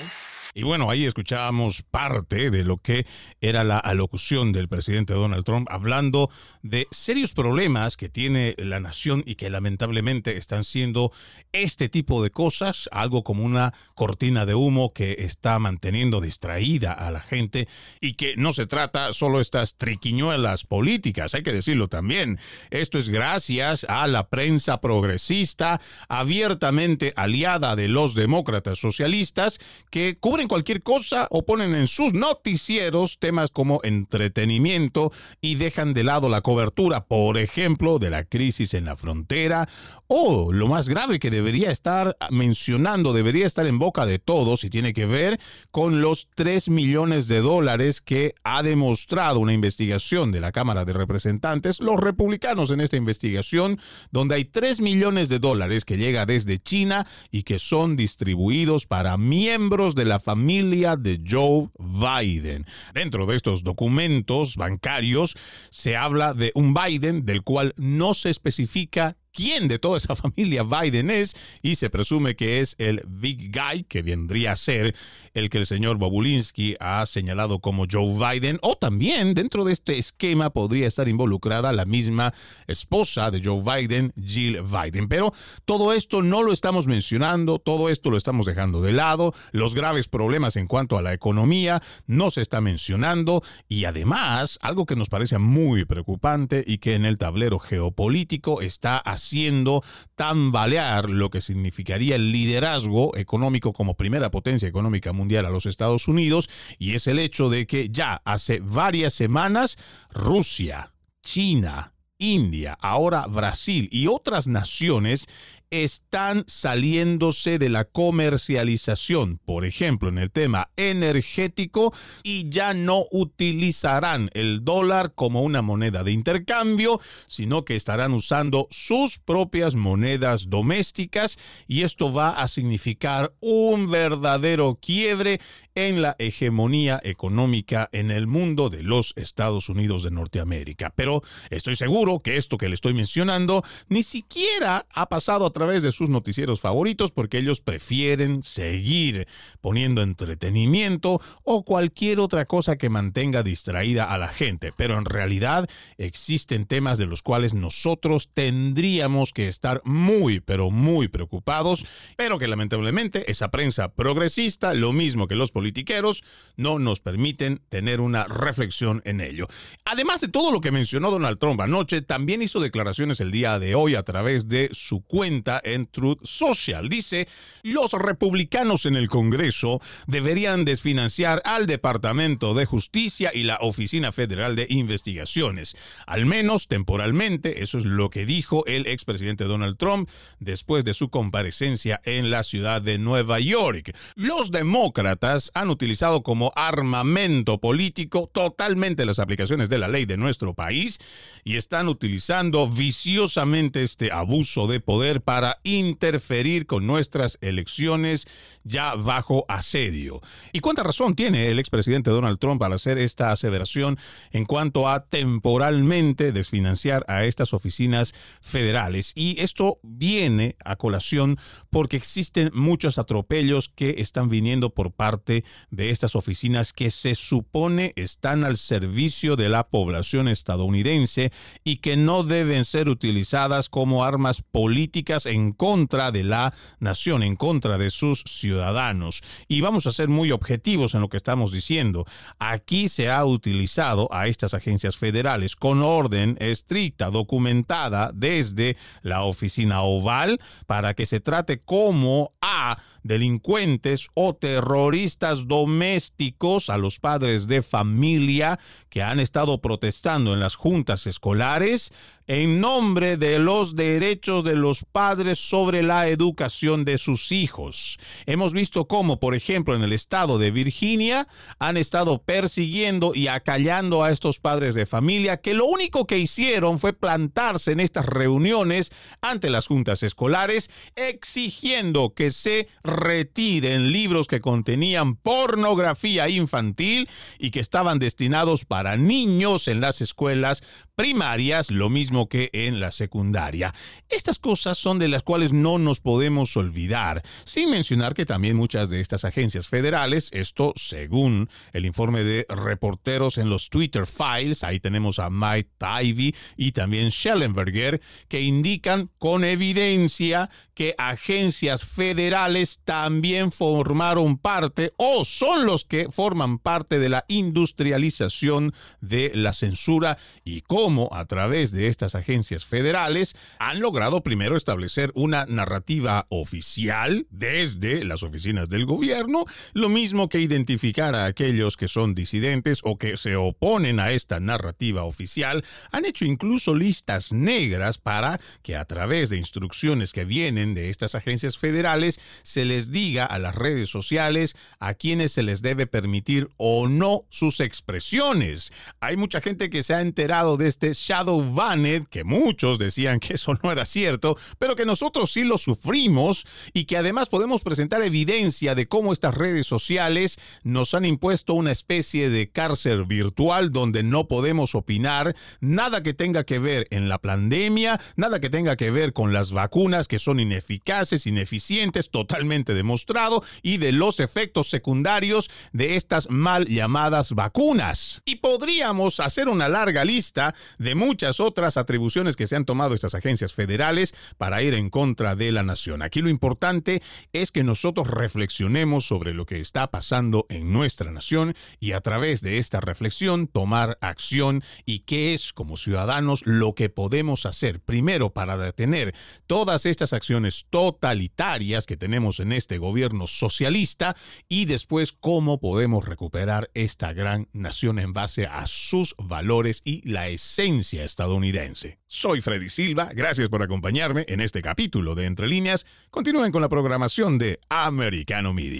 Y 0.58 0.64
bueno, 0.64 0.90
ahí 0.90 1.04
escuchábamos 1.04 1.82
parte 1.82 2.50
de 2.50 2.64
lo 2.64 2.78
que 2.78 3.06
era 3.40 3.62
la 3.62 3.78
alocución 3.78 4.50
del 4.50 4.66
presidente 4.66 5.14
Donald 5.14 5.44
Trump 5.44 5.68
hablando 5.70 6.30
de 6.64 6.88
serios 6.90 7.32
problemas 7.32 7.96
que 7.96 8.08
tiene 8.08 8.56
la 8.58 8.80
nación 8.80 9.22
y 9.24 9.36
que 9.36 9.50
lamentablemente 9.50 10.36
están 10.36 10.64
siendo 10.64 11.12
este 11.52 11.88
tipo 11.88 12.24
de 12.24 12.30
cosas, 12.30 12.88
algo 12.90 13.22
como 13.22 13.44
una 13.44 13.72
cortina 13.94 14.46
de 14.46 14.56
humo 14.56 14.92
que 14.92 15.18
está 15.20 15.60
manteniendo 15.60 16.20
distraída 16.20 16.92
a 16.92 17.12
la 17.12 17.20
gente 17.20 17.68
y 18.00 18.14
que 18.14 18.34
no 18.36 18.52
se 18.52 18.66
trata 18.66 19.12
solo 19.12 19.40
estas 19.40 19.76
triquiñuelas 19.76 20.64
políticas, 20.64 21.36
hay 21.36 21.44
que 21.44 21.52
decirlo 21.52 21.86
también. 21.86 22.36
Esto 22.70 22.98
es 22.98 23.10
gracias 23.10 23.86
a 23.88 24.08
la 24.08 24.26
prensa 24.26 24.80
progresista 24.80 25.80
abiertamente 26.08 27.12
aliada 27.14 27.76
de 27.76 27.86
los 27.86 28.16
demócratas 28.16 28.80
socialistas 28.80 29.60
que 29.90 30.16
cubren 30.18 30.47
cualquier 30.48 30.82
cosa 30.82 31.28
o 31.30 31.44
ponen 31.44 31.74
en 31.74 31.86
sus 31.86 32.12
noticieros 32.14 33.18
temas 33.18 33.50
como 33.50 33.80
entretenimiento 33.84 35.12
y 35.40 35.54
dejan 35.54 35.94
de 35.94 36.04
lado 36.04 36.28
la 36.28 36.40
cobertura, 36.40 37.06
por 37.06 37.38
ejemplo, 37.38 37.98
de 37.98 38.10
la 38.10 38.24
crisis 38.24 38.74
en 38.74 38.84
la 38.84 38.96
frontera 38.96 39.68
o 40.06 40.52
lo 40.52 40.68
más 40.68 40.88
grave 40.88 41.18
que 41.18 41.30
debería 41.30 41.70
estar 41.70 42.16
mencionando, 42.30 43.12
debería 43.12 43.46
estar 43.46 43.66
en 43.66 43.78
boca 43.78 44.06
de 44.06 44.18
todos 44.18 44.64
y 44.64 44.70
tiene 44.70 44.92
que 44.92 45.06
ver 45.06 45.38
con 45.70 46.00
los 46.00 46.28
3 46.34 46.70
millones 46.70 47.28
de 47.28 47.40
dólares 47.40 48.00
que 48.00 48.34
ha 48.42 48.62
demostrado 48.62 49.38
una 49.40 49.52
investigación 49.52 50.32
de 50.32 50.40
la 50.40 50.52
Cámara 50.52 50.84
de 50.84 50.94
Representantes, 50.94 51.80
los 51.80 52.00
republicanos 52.00 52.70
en 52.70 52.80
esta 52.80 52.96
investigación, 52.96 53.78
donde 54.10 54.36
hay 54.36 54.44
3 54.44 54.80
millones 54.80 55.28
de 55.28 55.38
dólares 55.38 55.84
que 55.84 55.98
llega 55.98 56.26
desde 56.26 56.58
China 56.58 57.06
y 57.30 57.42
que 57.42 57.58
son 57.58 57.96
distribuidos 57.96 58.86
para 58.86 59.16
miembros 59.18 59.94
de 59.94 60.04
la 60.06 60.20
familia 60.28 60.94
de 60.96 61.22
Joe 61.26 61.70
Biden. 61.78 62.66
Dentro 62.92 63.24
de 63.24 63.34
estos 63.34 63.64
documentos 63.64 64.56
bancarios 64.56 65.34
se 65.70 65.96
habla 65.96 66.34
de 66.34 66.52
un 66.54 66.74
Biden 66.74 67.24
del 67.24 67.42
cual 67.42 67.72
no 67.78 68.12
se 68.12 68.28
especifica 68.28 69.16
quién 69.38 69.68
de 69.68 69.78
toda 69.78 69.98
esa 69.98 70.16
familia 70.16 70.64
Biden 70.64 71.10
es 71.10 71.36
y 71.62 71.76
se 71.76 71.90
presume 71.90 72.34
que 72.34 72.58
es 72.58 72.74
el 72.78 73.02
Big 73.06 73.52
Guy, 73.52 73.84
que 73.84 74.02
vendría 74.02 74.52
a 74.52 74.56
ser 74.56 74.96
el 75.32 75.48
que 75.48 75.58
el 75.58 75.66
señor 75.66 75.96
Bobulinski 75.96 76.74
ha 76.80 77.06
señalado 77.06 77.60
como 77.60 77.86
Joe 77.88 78.14
Biden, 78.14 78.58
o 78.62 78.76
también 78.76 79.34
dentro 79.34 79.64
de 79.64 79.72
este 79.72 79.96
esquema 79.96 80.50
podría 80.50 80.88
estar 80.88 81.06
involucrada 81.06 81.72
la 81.72 81.84
misma 81.84 82.34
esposa 82.66 83.30
de 83.30 83.40
Joe 83.44 83.62
Biden, 83.62 84.12
Jill 84.20 84.62
Biden. 84.62 85.06
Pero 85.06 85.32
todo 85.64 85.92
esto 85.92 86.20
no 86.20 86.42
lo 86.42 86.52
estamos 86.52 86.88
mencionando, 86.88 87.60
todo 87.60 87.90
esto 87.90 88.10
lo 88.10 88.16
estamos 88.16 88.44
dejando 88.44 88.82
de 88.82 88.92
lado, 88.92 89.34
los 89.52 89.76
graves 89.76 90.08
problemas 90.08 90.56
en 90.56 90.66
cuanto 90.66 90.98
a 90.98 91.02
la 91.02 91.12
economía 91.12 91.80
no 92.08 92.32
se 92.32 92.40
está 92.40 92.60
mencionando. 92.60 93.44
Y 93.68 93.84
además 93.84 94.58
algo 94.62 94.84
que 94.84 94.96
nos 94.96 95.08
parece 95.08 95.38
muy 95.38 95.84
preocupante 95.84 96.64
y 96.66 96.78
que 96.78 96.96
en 96.96 97.04
el 97.04 97.18
tablero 97.18 97.60
geopolítico 97.60 98.62
está 98.62 98.98
haciendo 98.98 99.27
haciendo 99.28 99.84
tambalear 100.14 101.10
lo 101.10 101.28
que 101.28 101.42
significaría 101.42 102.16
el 102.16 102.32
liderazgo 102.32 103.14
económico 103.14 103.74
como 103.74 103.94
primera 103.94 104.30
potencia 104.30 104.66
económica 104.66 105.12
mundial 105.12 105.44
a 105.44 105.50
los 105.50 105.66
Estados 105.66 106.08
Unidos, 106.08 106.48
y 106.78 106.94
es 106.94 107.06
el 107.06 107.18
hecho 107.18 107.50
de 107.50 107.66
que 107.66 107.90
ya 107.90 108.22
hace 108.24 108.60
varias 108.60 109.12
semanas 109.12 109.76
Rusia, 110.10 110.94
China, 111.22 111.92
India, 112.16 112.78
ahora 112.80 113.26
Brasil 113.26 113.90
y 113.92 114.06
otras 114.06 114.48
naciones 114.48 115.26
están 115.70 116.44
saliéndose 116.46 117.58
de 117.58 117.68
la 117.68 117.84
comercialización, 117.84 119.38
por 119.44 119.64
ejemplo, 119.64 120.08
en 120.08 120.18
el 120.18 120.30
tema 120.30 120.70
energético, 120.76 121.92
y 122.22 122.48
ya 122.48 122.74
no 122.74 123.06
utilizarán 123.10 124.30
el 124.34 124.64
dólar 124.64 125.14
como 125.14 125.42
una 125.42 125.62
moneda 125.62 126.02
de 126.02 126.12
intercambio, 126.12 127.00
sino 127.26 127.64
que 127.64 127.76
estarán 127.76 128.12
usando 128.12 128.68
sus 128.70 129.18
propias 129.18 129.74
monedas 129.74 130.50
domésticas, 130.50 131.38
y 131.66 131.82
esto 131.82 132.12
va 132.12 132.30
a 132.30 132.48
significar 132.48 133.34
un 133.40 133.90
verdadero 133.90 134.78
quiebre 134.80 135.40
en 135.74 136.02
la 136.02 136.16
hegemonía 136.18 137.00
económica 137.04 137.88
en 137.92 138.10
el 138.10 138.26
mundo 138.26 138.68
de 138.68 138.82
los 138.82 139.12
Estados 139.16 139.68
Unidos 139.68 140.02
de 140.02 140.10
Norteamérica. 140.10 140.92
Pero 140.96 141.22
estoy 141.50 141.76
seguro 141.76 142.20
que 142.20 142.36
esto 142.36 142.58
que 142.58 142.68
le 142.68 142.74
estoy 142.74 142.94
mencionando 142.94 143.62
ni 143.88 144.02
siquiera 144.02 144.86
ha 144.90 145.08
pasado 145.08 145.46
a 145.46 145.52
través 145.58 145.82
de 145.82 145.92
sus 145.92 146.08
noticieros 146.08 146.60
favoritos 146.60 147.12
porque 147.12 147.38
ellos 147.38 147.60
prefieren 147.60 148.42
seguir 148.42 149.26
poniendo 149.60 150.02
entretenimiento 150.02 151.20
o 151.44 151.64
cualquier 151.64 152.20
otra 152.20 152.46
cosa 152.46 152.76
que 152.76 152.88
mantenga 152.88 153.42
distraída 153.42 154.04
a 154.04 154.18
la 154.18 154.28
gente. 154.28 154.72
Pero 154.76 154.98
en 154.98 155.04
realidad 155.04 155.68
existen 155.96 156.66
temas 156.66 156.98
de 156.98 157.06
los 157.06 157.22
cuales 157.22 157.54
nosotros 157.54 158.30
tendríamos 158.32 159.32
que 159.32 159.48
estar 159.48 159.82
muy, 159.84 160.40
pero 160.40 160.70
muy 160.70 161.08
preocupados, 161.08 161.84
pero 162.16 162.38
que 162.38 162.48
lamentablemente 162.48 163.30
esa 163.30 163.50
prensa 163.50 163.92
progresista, 163.94 164.74
lo 164.74 164.92
mismo 164.92 165.28
que 165.28 165.36
los 165.36 165.50
politiqueros, 165.50 166.22
no 166.56 166.78
nos 166.78 167.00
permiten 167.00 167.60
tener 167.68 168.00
una 168.00 168.24
reflexión 168.24 169.02
en 169.04 169.20
ello. 169.20 169.48
Además 169.84 170.20
de 170.20 170.28
todo 170.28 170.52
lo 170.52 170.60
que 170.60 170.70
mencionó 170.70 171.10
Donald 171.10 171.38
Trump 171.38 171.60
anoche, 171.60 172.02
también 172.02 172.42
hizo 172.42 172.60
declaraciones 172.60 173.20
el 173.20 173.30
día 173.30 173.58
de 173.58 173.74
hoy 173.74 173.94
a 173.94 174.02
través 174.02 174.48
de 174.48 174.68
su 174.72 175.02
cuenta 175.02 175.47
en 175.64 175.86
Truth 175.86 176.20
Social. 176.24 176.88
Dice, 176.88 177.26
los 177.62 177.92
republicanos 177.92 178.84
en 178.86 178.96
el 178.96 179.08
Congreso 179.08 179.80
deberían 180.06 180.64
desfinanciar 180.64 181.40
al 181.44 181.66
Departamento 181.66 182.54
de 182.54 182.66
Justicia 182.66 183.30
y 183.32 183.44
la 183.44 183.58
Oficina 183.60 184.12
Federal 184.12 184.56
de 184.56 184.66
Investigaciones, 184.68 185.76
al 186.06 186.26
menos 186.26 186.68
temporalmente, 186.68 187.62
eso 187.62 187.78
es 187.78 187.84
lo 187.84 188.10
que 188.10 188.26
dijo 188.26 188.66
el 188.66 188.86
expresidente 188.86 189.44
Donald 189.44 189.76
Trump 189.78 190.08
después 190.38 190.84
de 190.84 190.94
su 190.94 191.08
comparecencia 191.08 192.00
en 192.04 192.30
la 192.30 192.42
ciudad 192.42 192.82
de 192.82 192.98
Nueva 192.98 193.40
York. 193.40 193.94
Los 194.14 194.50
demócratas 194.50 195.50
han 195.54 195.70
utilizado 195.70 196.22
como 196.22 196.52
armamento 196.56 197.58
político 197.58 198.30
totalmente 198.32 199.06
las 199.06 199.18
aplicaciones 199.18 199.68
de 199.68 199.78
la 199.78 199.88
ley 199.88 200.04
de 200.04 200.16
nuestro 200.16 200.54
país 200.54 200.98
y 201.44 201.56
están 201.56 201.88
utilizando 201.88 202.68
viciosamente 202.68 203.82
este 203.82 204.12
abuso 204.12 204.66
de 204.66 204.80
poder 204.80 205.22
para 205.22 205.37
interferir 205.62 206.66
con 206.66 206.86
nuestras 206.86 207.38
elecciones 207.40 208.26
ya 208.64 208.94
bajo 208.94 209.44
asedio. 209.48 210.20
¿Y 210.52 210.60
cuánta 210.60 210.82
razón 210.82 211.14
tiene 211.14 211.48
el 211.48 211.58
expresidente 211.58 212.10
Donald 212.10 212.38
Trump 212.38 212.62
al 212.62 212.72
hacer 212.72 212.98
esta 212.98 213.32
aseveración 213.32 213.98
en 214.30 214.44
cuanto 214.44 214.88
a 214.88 215.04
temporalmente 215.06 216.32
desfinanciar 216.32 217.04
a 217.08 217.24
estas 217.24 217.54
oficinas 217.54 218.14
federales? 218.40 219.12
Y 219.14 219.40
esto 219.40 219.78
viene 219.82 220.56
a 220.64 220.76
colación 220.76 221.38
porque 221.70 221.96
existen 221.96 222.50
muchos 222.54 222.98
atropellos 222.98 223.68
que 223.68 223.96
están 223.98 224.28
viniendo 224.28 224.70
por 224.70 224.92
parte 224.92 225.44
de 225.70 225.90
estas 225.90 226.16
oficinas 226.16 226.72
que 226.72 226.90
se 226.90 227.14
supone 227.14 227.92
están 227.96 228.44
al 228.44 228.56
servicio 228.56 229.36
de 229.36 229.48
la 229.48 229.68
población 229.68 230.28
estadounidense 230.28 231.32
y 231.64 231.76
que 231.76 231.96
no 231.96 232.22
deben 232.22 232.64
ser 232.64 232.88
utilizadas 232.88 233.68
como 233.68 234.04
armas 234.04 234.42
políticas 234.42 235.26
en 235.28 235.52
contra 235.52 236.10
de 236.10 236.24
la 236.24 236.52
nación, 236.80 237.22
en 237.22 237.36
contra 237.36 237.78
de 237.78 237.90
sus 237.90 238.22
ciudadanos. 238.26 239.22
Y 239.46 239.60
vamos 239.60 239.86
a 239.86 239.92
ser 239.92 240.08
muy 240.08 240.32
objetivos 240.32 240.94
en 240.94 241.00
lo 241.00 241.08
que 241.08 241.16
estamos 241.16 241.52
diciendo. 241.52 242.04
Aquí 242.38 242.88
se 242.88 243.10
ha 243.10 243.24
utilizado 243.24 244.08
a 244.12 244.26
estas 244.26 244.54
agencias 244.54 244.96
federales 244.96 245.56
con 245.56 245.82
orden 245.82 246.36
estricta, 246.40 247.10
documentada 247.10 248.10
desde 248.14 248.76
la 249.02 249.22
oficina 249.22 249.82
oval 249.82 250.40
para 250.66 250.94
que 250.94 251.06
se 251.06 251.20
trate 251.20 251.60
como 251.60 252.32
a 252.40 252.78
delincuentes 253.02 254.08
o 254.14 254.34
terroristas 254.34 255.46
domésticos, 255.46 256.70
a 256.70 256.78
los 256.78 256.98
padres 256.98 257.46
de 257.46 257.62
familia 257.62 258.58
que 258.88 259.02
han 259.02 259.20
estado 259.20 259.60
protestando 259.60 260.34
en 260.34 260.40
las 260.40 260.56
juntas 260.56 261.06
escolares 261.06 261.92
en 262.28 262.60
nombre 262.60 263.16
de 263.16 263.38
los 263.38 263.74
derechos 263.74 264.44
de 264.44 264.54
los 264.54 264.84
padres 264.84 265.17
sobre 265.38 265.82
la 265.82 266.08
educación 266.08 266.84
de 266.84 266.96
sus 266.96 267.32
hijos. 267.32 267.98
Hemos 268.26 268.52
visto 268.52 268.86
cómo, 268.86 269.18
por 269.18 269.34
ejemplo, 269.34 269.74
en 269.74 269.82
el 269.82 269.92
estado 269.92 270.38
de 270.38 270.50
Virginia 270.50 271.26
han 271.58 271.76
estado 271.76 272.22
persiguiendo 272.22 273.12
y 273.14 273.28
acallando 273.28 274.04
a 274.04 274.10
estos 274.10 274.38
padres 274.38 274.74
de 274.74 274.86
familia 274.86 275.38
que 275.38 275.54
lo 275.54 275.66
único 275.66 276.06
que 276.06 276.18
hicieron 276.18 276.78
fue 276.78 276.92
plantarse 276.92 277.72
en 277.72 277.80
estas 277.80 278.06
reuniones 278.06 278.92
ante 279.20 279.50
las 279.50 279.66
juntas 279.66 280.02
escolares 280.02 280.70
exigiendo 280.96 282.14
que 282.14 282.30
se 282.30 282.68
retiren 282.82 283.92
libros 283.92 284.26
que 284.26 284.40
contenían 284.40 285.16
pornografía 285.16 286.28
infantil 286.28 287.08
y 287.38 287.50
que 287.50 287.60
estaban 287.60 287.98
destinados 287.98 288.64
para 288.64 288.96
niños 288.96 289.68
en 289.68 289.80
las 289.80 290.00
escuelas 290.00 290.62
primarias, 290.94 291.70
lo 291.70 291.88
mismo 291.88 292.28
que 292.28 292.50
en 292.52 292.80
la 292.80 292.90
secundaria. 292.90 293.72
Estas 294.08 294.38
cosas 294.38 294.78
son 294.78 294.98
de 294.98 295.07
las 295.10 295.22
cuales 295.22 295.52
no 295.52 295.78
nos 295.78 296.00
podemos 296.00 296.56
olvidar, 296.56 297.22
sin 297.44 297.70
mencionar 297.70 298.14
que 298.14 298.26
también 298.26 298.56
muchas 298.56 298.90
de 298.90 299.00
estas 299.00 299.24
agencias 299.24 299.68
federales, 299.68 300.30
esto 300.32 300.72
según 300.76 301.48
el 301.72 301.86
informe 301.86 302.24
de 302.24 302.46
reporteros 302.48 303.38
en 303.38 303.50
los 303.50 303.70
Twitter 303.70 304.06
Files, 304.06 304.64
ahí 304.64 304.80
tenemos 304.80 305.18
a 305.18 305.30
Mike 305.30 305.70
Ivey 306.02 306.34
y 306.56 306.72
también 306.72 307.10
Schellenberger, 307.10 308.00
que 308.28 308.42
indican 308.42 309.10
con 309.18 309.44
evidencia 309.44 310.50
que 310.74 310.94
agencias 310.96 311.84
federales 311.84 312.80
también 312.84 313.50
formaron 313.50 314.38
parte 314.38 314.92
o 314.96 315.24
son 315.24 315.66
los 315.66 315.84
que 315.84 316.08
forman 316.10 316.58
parte 316.58 316.98
de 316.98 317.08
la 317.08 317.24
industrialización 317.28 318.72
de 319.00 319.32
la 319.34 319.52
censura 319.52 320.18
y 320.44 320.60
cómo 320.60 321.08
a 321.12 321.24
través 321.24 321.72
de 321.72 321.88
estas 321.88 322.14
agencias 322.14 322.64
federales 322.64 323.36
han 323.58 323.80
logrado 323.80 324.22
primero 324.22 324.56
establecer 324.56 324.97
una 325.14 325.46
narrativa 325.46 326.26
oficial 326.28 327.26
desde 327.30 328.04
las 328.04 328.22
oficinas 328.22 328.68
del 328.68 328.84
gobierno, 328.84 329.44
lo 329.72 329.88
mismo 329.88 330.28
que 330.28 330.40
identificar 330.40 331.14
a 331.14 331.26
aquellos 331.26 331.76
que 331.76 331.88
son 331.88 332.14
disidentes 332.14 332.80
o 332.82 332.98
que 332.98 333.16
se 333.16 333.36
oponen 333.36 334.00
a 334.00 334.12
esta 334.12 334.40
narrativa 334.40 335.04
oficial, 335.04 335.64
han 335.92 336.04
hecho 336.04 336.24
incluso 336.24 336.74
listas 336.74 337.32
negras 337.32 337.98
para 337.98 338.40
que 338.62 338.76
a 338.76 338.84
través 338.84 339.30
de 339.30 339.36
instrucciones 339.36 340.12
que 340.12 340.24
vienen 340.24 340.74
de 340.74 340.90
estas 340.90 341.14
agencias 341.14 341.58
federales 341.58 342.20
se 342.42 342.64
les 342.64 342.90
diga 342.90 343.24
a 343.24 343.38
las 343.38 343.54
redes 343.54 343.88
sociales 343.88 344.56
a 344.78 344.94
quienes 344.94 345.32
se 345.32 345.42
les 345.42 345.62
debe 345.62 345.86
permitir 345.86 346.48
o 346.56 346.88
no 346.88 347.24
sus 347.28 347.60
expresiones. 347.60 348.72
Hay 349.00 349.16
mucha 349.16 349.40
gente 349.40 349.70
que 349.70 349.82
se 349.82 349.94
ha 349.94 350.00
enterado 350.00 350.56
de 350.56 350.66
este 350.66 350.92
shadow 350.92 351.54
banned, 351.54 352.06
que 352.08 352.24
muchos 352.24 352.78
decían 352.78 353.20
que 353.20 353.34
eso 353.34 353.54
no 353.62 353.72
era 353.72 353.84
cierto, 353.84 354.36
pero 354.58 354.74
que 354.78 354.86
nosotros 354.86 355.32
sí 355.32 355.42
lo 355.42 355.58
sufrimos 355.58 356.46
y 356.72 356.84
que 356.84 356.96
además 356.96 357.28
podemos 357.28 357.62
presentar 357.62 358.00
evidencia 358.02 358.76
de 358.76 358.86
cómo 358.86 359.12
estas 359.12 359.34
redes 359.34 359.66
sociales 359.66 360.38
nos 360.62 360.94
han 360.94 361.04
impuesto 361.04 361.54
una 361.54 361.72
especie 361.72 362.30
de 362.30 362.48
cárcel 362.52 363.04
virtual 363.04 363.72
donde 363.72 364.04
no 364.04 364.28
podemos 364.28 364.76
opinar 364.76 365.34
nada 365.60 366.04
que 366.04 366.14
tenga 366.14 366.44
que 366.44 366.60
ver 366.60 366.86
en 366.90 367.08
la 367.08 367.18
pandemia, 367.18 368.00
nada 368.14 368.38
que 368.38 368.50
tenga 368.50 368.76
que 368.76 368.92
ver 368.92 369.12
con 369.12 369.32
las 369.32 369.50
vacunas 369.50 370.06
que 370.06 370.20
son 370.20 370.38
ineficaces, 370.38 371.26
ineficientes, 371.26 372.10
totalmente 372.10 372.72
demostrado, 372.72 373.42
y 373.62 373.78
de 373.78 373.90
los 373.90 374.20
efectos 374.20 374.70
secundarios 374.70 375.50
de 375.72 375.96
estas 375.96 376.30
mal 376.30 376.66
llamadas 376.66 377.32
vacunas. 377.32 378.22
Y 378.24 378.36
podríamos 378.36 379.18
hacer 379.18 379.48
una 379.48 379.68
larga 379.68 380.04
lista 380.04 380.54
de 380.78 380.94
muchas 380.94 381.40
otras 381.40 381.76
atribuciones 381.76 382.36
que 382.36 382.46
se 382.46 382.54
han 382.54 382.64
tomado 382.64 382.94
estas 382.94 383.16
agencias 383.16 383.54
federales 383.54 384.14
para 384.36 384.62
en 384.74 384.90
contra 384.90 385.36
de 385.36 385.52
la 385.52 385.62
nación. 385.62 386.02
Aquí 386.02 386.20
lo 386.20 386.28
importante 386.28 387.02
es 387.32 387.52
que 387.52 387.64
nosotros 387.64 388.08
reflexionemos 388.08 389.06
sobre 389.06 389.34
lo 389.34 389.46
que 389.46 389.60
está 389.60 389.90
pasando 389.90 390.46
en 390.48 390.72
nuestra 390.72 391.10
nación 391.10 391.54
y 391.80 391.92
a 391.92 392.00
través 392.00 392.40
de 392.40 392.58
esta 392.58 392.80
reflexión 392.80 393.46
tomar 393.46 393.98
acción 394.00 394.62
y 394.84 395.00
qué 395.00 395.34
es 395.34 395.52
como 395.52 395.76
ciudadanos 395.76 396.46
lo 396.46 396.74
que 396.74 396.88
podemos 396.88 397.46
hacer 397.46 397.80
primero 397.80 398.30
para 398.30 398.56
detener 398.56 399.14
todas 399.46 399.86
estas 399.86 400.12
acciones 400.12 400.66
totalitarias 400.70 401.86
que 401.86 401.96
tenemos 401.96 402.40
en 402.40 402.52
este 402.52 402.78
gobierno 402.78 403.26
socialista 403.26 404.16
y 404.48 404.64
después 404.64 405.12
cómo 405.12 405.60
podemos 405.60 406.04
recuperar 406.04 406.70
esta 406.74 407.12
gran 407.12 407.48
nación 407.52 407.98
en 407.98 408.12
base 408.12 408.46
a 408.46 408.66
sus 408.66 409.14
valores 409.18 409.82
y 409.84 410.08
la 410.08 410.28
esencia 410.28 411.04
estadounidense. 411.04 411.98
Soy 412.10 412.40
Freddy 412.40 412.70
Silva, 412.70 413.10
gracias 413.12 413.50
por 413.50 413.62
acompañarme 413.62 414.24
en 414.28 414.40
este 414.40 414.62
capítulo 414.62 415.14
de 415.14 415.26
Entre 415.26 415.46
Líneas. 415.46 415.84
Continúen 416.10 416.50
con 416.50 416.62
la 416.62 416.70
programación 416.70 417.36
de 417.36 417.60
Americano 417.68 418.54
Media. 418.54 418.76